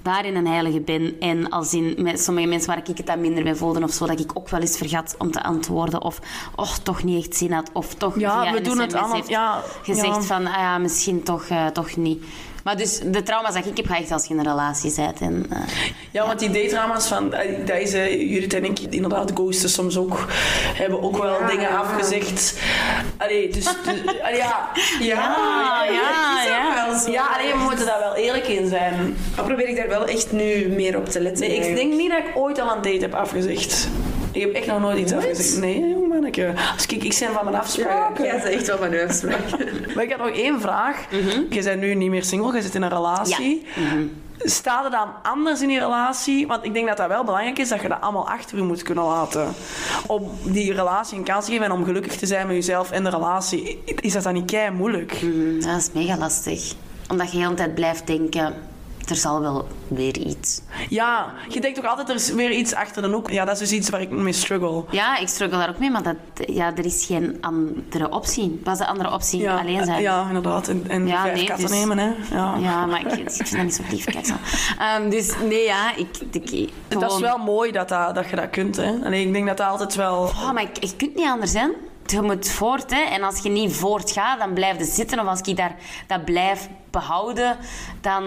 [0.02, 1.16] daarin een heilige ben.
[1.20, 4.06] En als in met sommige mensen waar ik het dan minder bij voelde of zo,
[4.08, 6.02] dat ik ook wel eens vergat om te antwoorden.
[6.02, 6.20] Of,
[6.56, 7.70] och, toch niet echt zin had.
[7.74, 10.22] Of toch Ja, via we doen het allemaal- ja, gezegd ja.
[10.22, 12.24] van, ah ja, misschien toch, eh, toch niet.
[12.64, 15.20] Maar dus de trauma's dat ik heb, ga echt als je in een relatie bent.
[15.20, 15.58] En, eh,
[16.12, 17.30] Ja, want die datedrama's van
[17.66, 20.26] dat is, eh, Judith en ik, inderdaad, ghosten soms ook,
[20.76, 21.78] hebben ook wel Ja, dingen ja.
[21.78, 22.60] afgezegd.
[23.18, 23.74] Allee, dus, dus
[24.28, 24.70] allee, ja.
[25.00, 26.88] Ja, ja, dat is ook ja.
[26.88, 27.12] wel zo.
[27.12, 29.18] Ja, alleen we moeten daar wel eerlijk in zijn.
[29.36, 31.48] Maar probeer ik daar wel echt nu meer op te letten.
[31.48, 33.88] Nee, ik denk niet dat ik ooit al een date heb afgezegd.
[34.32, 35.60] Ik heb echt nog nooit iets afgezegd.
[35.60, 36.54] Nee, manneke.
[36.74, 38.26] Als ik, ik zijn van mijn afspraken.
[38.26, 39.40] Ja, dat is echt wel van uw afspraak.
[39.96, 41.06] Maar ik had nog één vraag.
[41.50, 43.66] Je bent nu niet meer single, je zit in een relatie.
[44.44, 46.48] Staat er dan anders in die relatie?
[46.48, 48.82] Want ik denk dat dat wel belangrijk is, dat je dat allemaal achter je moet
[48.82, 49.54] kunnen laten.
[50.08, 53.04] Om die relatie een kans te geven en om gelukkig te zijn met jezelf en
[53.04, 53.82] de relatie.
[53.86, 55.22] Is dat dan niet kei moeilijk?
[55.22, 56.74] mm, dat is mega lastig.
[57.10, 58.54] Omdat je de hele tijd blijft denken...
[59.10, 60.62] er zal wel weer iets.
[60.90, 63.30] Ja, je denkt toch altijd er is weer iets achter de hoek.
[63.30, 64.84] Ja, dat is dus iets waar ik mee struggle.
[64.90, 68.60] Ja, ik struggle daar ook mee, maar dat, ja, er is geen andere optie.
[68.64, 69.40] Wat is de andere optie?
[69.42, 70.02] Ja, Alleen zijn.
[70.02, 70.68] Ja, inderdaad.
[70.68, 72.12] En, en Ja, vijf nee, katten dus- nemen, hè.
[72.32, 72.56] Ja.
[72.60, 74.06] Ja, maar ik, ik vind dat niet zo lief.
[74.06, 74.34] Kijk zo.
[74.80, 76.08] Ehm, dus nee, ja, ik...
[76.32, 76.50] ik
[76.90, 78.92] gewoon- Dat is wel mooi dat, dat, dat je dat kunt, hè.
[79.04, 80.22] Alleen ik denk dat dat altijd wel...
[80.24, 81.72] Oh, maar ik, je kunt niet anders zijn.
[82.06, 83.02] Je moet voort, hè.
[83.02, 85.20] En als je niet voortgaat, dan blijf je zitten.
[85.20, 85.76] Of als ik daar,
[86.08, 87.58] dat blijf behouden,
[88.02, 88.24] dan...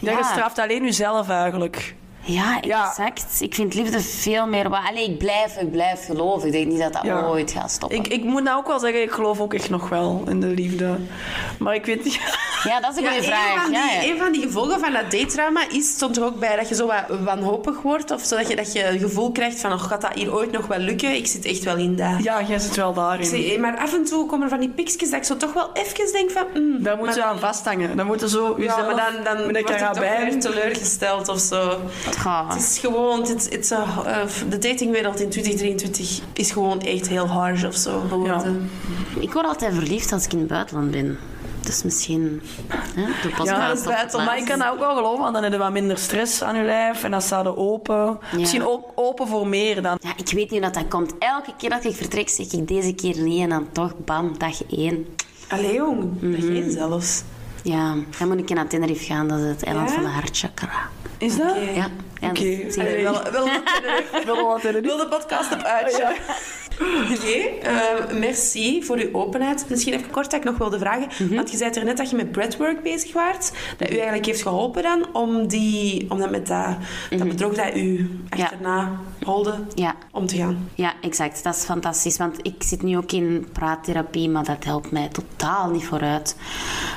[0.00, 1.95] Ja, je straft alleen jezelf eigenlijk.
[2.28, 2.88] Ja, Ja.
[2.88, 3.24] exact.
[3.40, 4.68] Ik vind liefde veel meer...
[4.68, 6.46] wa- Allee, ik blijf, ik blijf geloven.
[6.46, 7.22] Ik denk niet dat dat Ja.
[7.26, 7.98] ooit gaat stoppen.
[7.98, 10.46] Ik, ik moet nou ook wel zeggen, ik geloof ook echt nog wel in de
[10.46, 10.96] liefde.
[11.58, 12.20] Maar ik weet niet...
[12.62, 13.62] Ja, dat is een Ja, goede een, vraag.
[13.62, 14.10] van die, ja, ja.
[14.12, 16.86] een van die gevolgen van dat datetrauma is, stond er ook bij dat je zo
[16.86, 18.10] wat wanhopig wordt.
[18.10, 20.66] Of zodat je, dat je het gevoel krijgt van, oh, gaat dat hier ooit nog
[20.66, 21.14] wel lukken?
[21.16, 22.22] Ik zit echt wel in dat.
[22.22, 23.26] Ja, jij zit wel daarin.
[23.26, 25.70] Zie, Maar af en toe komen er van die pikjes dat ik zo toch wel
[25.72, 26.44] even denk van...
[26.54, 27.96] mm, Daar moet maar je aan vasthangen.
[27.96, 31.78] Dan moet je zo Ja, maar dan, dan met een weer teleurgesteld of zo.
[32.24, 33.20] Het is gewoon...
[33.20, 38.02] Het, het, eh, eh, de datingwereld in 2023 is gewoon echt heel harsh of zo
[38.08, 38.70] geworden.
[39.20, 41.18] Ik word altijd verliefd als ik in het buitenland ben.
[41.60, 42.42] Dus misschien...
[42.68, 44.24] Hè, de Ja, dat is op buiten.
[44.24, 46.56] Maar ik kan dat ook wel geloven, want dan heb je wat minder stress aan
[46.56, 48.18] je lijf en dan staat je open.
[48.36, 49.98] Misschien ook open voor meer dan.
[50.00, 51.14] Ja, ik weet niet dat, dat komt.
[51.18, 53.40] Elke keer dat ik vertrek, zeg ik deze keer nee.
[53.40, 55.06] En dan toch, bam, dag één.
[55.48, 56.20] Allee, jong.
[56.20, 56.30] Mhm.
[56.32, 57.22] Dag één zelfs.
[57.68, 59.28] Ja, dan moet ik naar Tenerife gaan.
[59.28, 59.94] Dat is het eiland Ja?
[59.94, 60.88] van de hartchakra.
[61.18, 61.56] Is dat?
[61.74, 61.88] Ja.
[62.20, 62.80] ja Oké.
[62.80, 63.22] Allee, wel.
[63.22, 63.48] Wel,
[64.24, 65.62] wel, wil de podcast op
[67.08, 67.24] uitje.
[67.26, 69.64] Nee, eh, merci voor uw openheid.
[69.68, 71.08] Misschien even kort dat ik nog wilde vragen.
[71.26, 71.34] Mhm.
[71.34, 73.52] Want je zei er net dat je met breathwork bezig waart.
[73.76, 76.76] Dat u eigenlijk heeft geholpen dan om, die, om dat met dat,
[77.10, 78.90] dat bedrog dat u achterna
[79.24, 79.94] holde Ja.
[80.12, 80.68] om te gaan.
[80.74, 81.42] Ja, exact.
[81.44, 82.16] Dat is fantastisch.
[82.18, 86.36] Want ik zit nu ook in praattherapie, maar dat helpt mij totaal niet vooruit.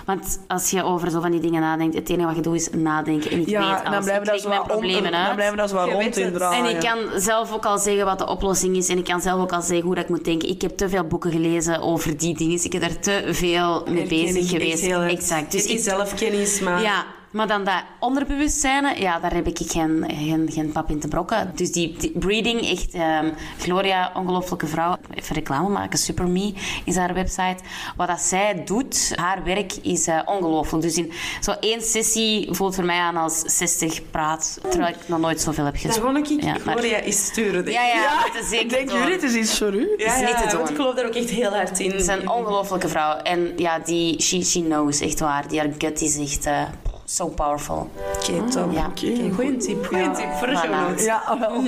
[0.05, 2.69] Want als je over zo van die dingen nadenkt, het enige wat je doet is
[2.69, 3.31] nadenken.
[3.31, 4.05] En ik weet Ja, alles.
[4.05, 5.35] dan ik mijn wat om- problemen dan uit.
[5.35, 6.39] blijven daar zo rond weet in.
[6.39, 8.89] En ik kan zelf ook al zeggen wat de oplossing is.
[8.89, 10.49] En ik kan zelf ook al zeggen hoe dat ik moet denken.
[10.49, 12.63] Ik heb te veel boeken gelezen over die dingen.
[12.63, 14.85] Ik heb daar te veel mee bezig geweest.
[14.85, 15.51] Exact.
[15.51, 16.81] Dus ik, zelfkennis, maar...
[16.81, 21.07] ja, maar dan dat onderbewustzijn, ja, daar heb ik geen, geen, geen pap in te
[21.07, 21.51] brokken.
[21.55, 26.53] Dus die, die breeding, echt, ehm, Gloria, ongelofelijke vrouw, even reclame maken, Superme
[26.85, 27.57] is haar website.
[27.95, 30.83] Wat dat zij doet, haar werk is eh, ongelooflijk.
[30.83, 31.11] Dus in
[31.41, 35.65] zo één sessie voelt voor mij aan als 60 praat, terwijl ik nog nooit zoveel
[35.65, 36.25] heb gesproken.
[36.25, 37.65] gewoon ik Ja, maar- Gloria is sturen.
[37.65, 37.93] denk Ja, ik.
[37.93, 39.93] ja, dat is zeker Ik denk, jullie, het is iets voor u.
[39.97, 40.57] Ja, is niet ja, te doen.
[40.57, 41.91] want ik geloof daar ook echt heel hard in.
[41.91, 43.17] Het is een ongelofelijke vrouw.
[43.17, 45.47] En ja, die, she, she knows, echt waar.
[45.47, 46.61] Die haar gut is echt eh,
[47.09, 47.89] so powerful.
[48.21, 48.71] Oké, top.
[48.71, 48.87] Ja.
[48.87, 49.85] Oké, goeie tip.
[49.85, 50.59] Goeie Ja, tip voor de voilà.
[50.61, 51.05] show notes.
[51.05, 51.63] Ja, wel.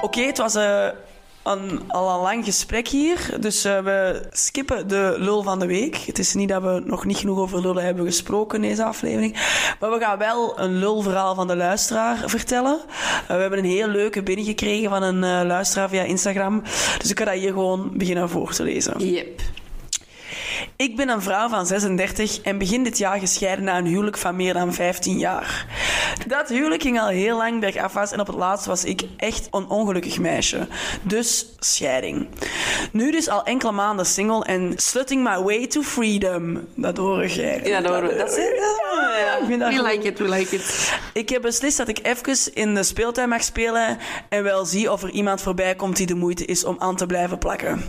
[0.00, 0.88] Oké, het was eh,
[1.44, 3.36] een, al een lang gesprek hier.
[3.40, 5.96] Dus eh, we skippen de lul van de week.
[5.96, 9.32] Het is niet dat we nog niet genoeg over lullen hebben gesproken in deze aflevering.
[9.80, 12.80] Maar we gaan wel een lulverhaal van de luisteraar vertellen.
[13.28, 16.62] Eh, we hebben een heel leuke binnengekregen van een eh, luisteraar via Instagram.
[16.98, 19.10] Dus ik ga dat hier gewoon beginnen voor te lezen.
[19.12, 19.40] Yep.
[20.76, 24.36] Ik ben een vrouw van 36 en begin dit jaar gescheiden na een huwelijk van
[24.36, 25.66] meer dan 15 jaar.
[26.26, 29.68] Dat huwelijk ging al heel lang bergafwaarts en op het laatst was ik echt een
[29.68, 30.66] ongelukkig meisje.
[31.02, 32.28] Dus scheiding.
[32.92, 36.66] Nu dus al enkele maanden single en slutting my way to freedom.
[36.74, 37.60] Dat hoor jij.
[37.64, 38.16] Ja, dat horen we.
[38.16, 38.52] Dat is
[39.46, 40.92] We like it, we like it.
[41.12, 43.98] Ik heb beslist dat ik even in de speeltuin mag spelen
[44.28, 47.06] en wel zie of er iemand voorbij komt die de moeite is om aan te
[47.06, 47.84] blijven plakken.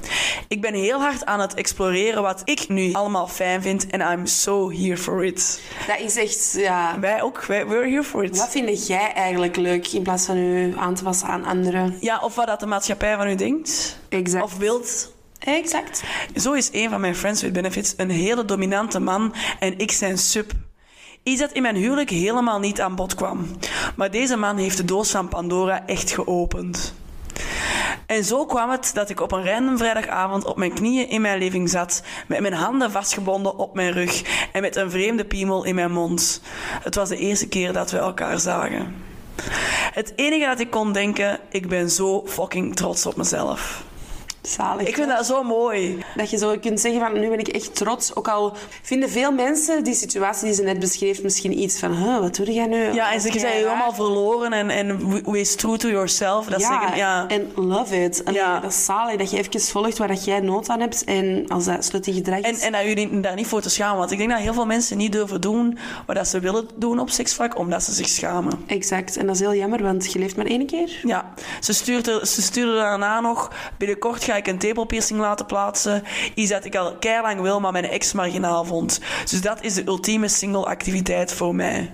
[0.47, 4.25] Ik ben heel hard aan het exploreren wat ik nu allemaal fijn vind en I'm
[4.25, 5.61] so here for it.
[5.87, 6.99] Dat is echt, ja...
[6.99, 10.73] Wij ook, wij, we're here for Wat vind jij eigenlijk leuk in plaats van u
[10.77, 11.97] aan te passen aan anderen?
[11.99, 13.99] Ja, of wat dat de maatschappij van u denkt.
[14.09, 14.43] Exact.
[14.43, 15.13] Of wilt.
[15.39, 16.03] Exact.
[16.35, 20.17] Zo is een van mijn friends with benefits een hele dominante man en ik zijn
[20.17, 20.51] sub.
[21.23, 23.47] Iets dat in mijn huwelijk helemaal niet aan bod kwam.
[23.95, 26.93] Maar deze man heeft de doos van Pandora echt geopend.
[28.05, 31.39] En zo kwam het dat ik op een random vrijdagavond op mijn knieën in mijn
[31.39, 35.75] living zat, met mijn handen vastgebonden op mijn rug en met een vreemde piemel in
[35.75, 36.41] mijn mond.
[36.83, 38.95] Het was de eerste keer dat we elkaar zagen.
[39.93, 43.83] Het enige dat ik kon denken, ik ben zo fucking trots op mezelf.
[44.47, 44.87] Zalig.
[44.87, 46.03] Ik vind dat zo mooi.
[46.15, 48.15] Dat je zo kunt zeggen van, nu ben ik echt trots.
[48.15, 52.19] Ook al vinden veel mensen die situatie die ze net beschreef misschien iets van, huh,
[52.19, 52.93] wat doe jij nu?
[52.93, 53.51] Ja, en ze zijn raar?
[53.51, 56.45] helemaal verloren en, en wees true to yourself.
[56.45, 57.27] Dat ja, zeggen, ja.
[57.27, 58.23] en love it.
[58.31, 58.59] Ja.
[58.59, 61.03] Dat is zalig dat je even volgt waar dat jij nood aan hebt.
[61.03, 62.61] En als dat slutty gedrag En, is...
[62.61, 63.97] en dat jullie daar niet voor te schamen.
[63.97, 66.99] Want ik denk dat heel veel mensen niet durven doen wat dat ze willen doen
[66.99, 68.63] op seksvlak, omdat ze zich schamen.
[68.67, 69.17] Exact.
[69.17, 70.99] En dat is heel jammer, want je leeft maar één keer.
[71.03, 73.51] Ja, ze stuurde, ze stuurde daarna nog...
[73.77, 76.03] Binnenkort ga ik een tepelpiercing laten plaatsen.
[76.33, 78.99] Iets dat ik al lang wil, maar mijn ex marginaal vond.
[79.29, 81.91] Dus dat is de ultieme single activiteit voor mij.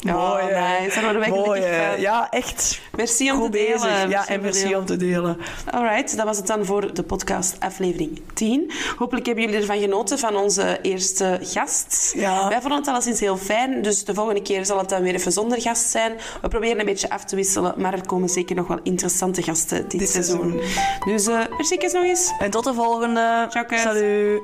[0.00, 0.80] Ja, Mooi, hè?
[0.84, 1.00] nice.
[1.00, 2.00] Daar Mooi, van.
[2.00, 2.80] Ja, echt.
[2.96, 3.72] Merci om Goed te delen.
[3.80, 4.08] bezig.
[4.10, 5.36] Ja, en merci om te delen.
[5.70, 8.70] Alright, dat was het dan voor de podcast aflevering 10.
[8.96, 12.12] Hopelijk hebben jullie ervan genoten van onze eerste gast.
[12.16, 12.48] Ja.
[12.48, 15.32] Wij vonden het alleszins heel fijn, dus de volgende keer zal het dan weer even
[15.32, 16.12] zonder gast zijn.
[16.42, 19.88] We proberen een beetje af te wisselen, maar er komen zeker nog wel interessante gasten
[19.88, 20.60] dit, Dit seizoen.
[20.60, 21.12] seizoen.
[21.12, 22.32] Dus uh, merci nog eens.
[22.38, 23.46] En tot de volgende.
[23.48, 23.64] Ciao.
[23.68, 24.40] Salut.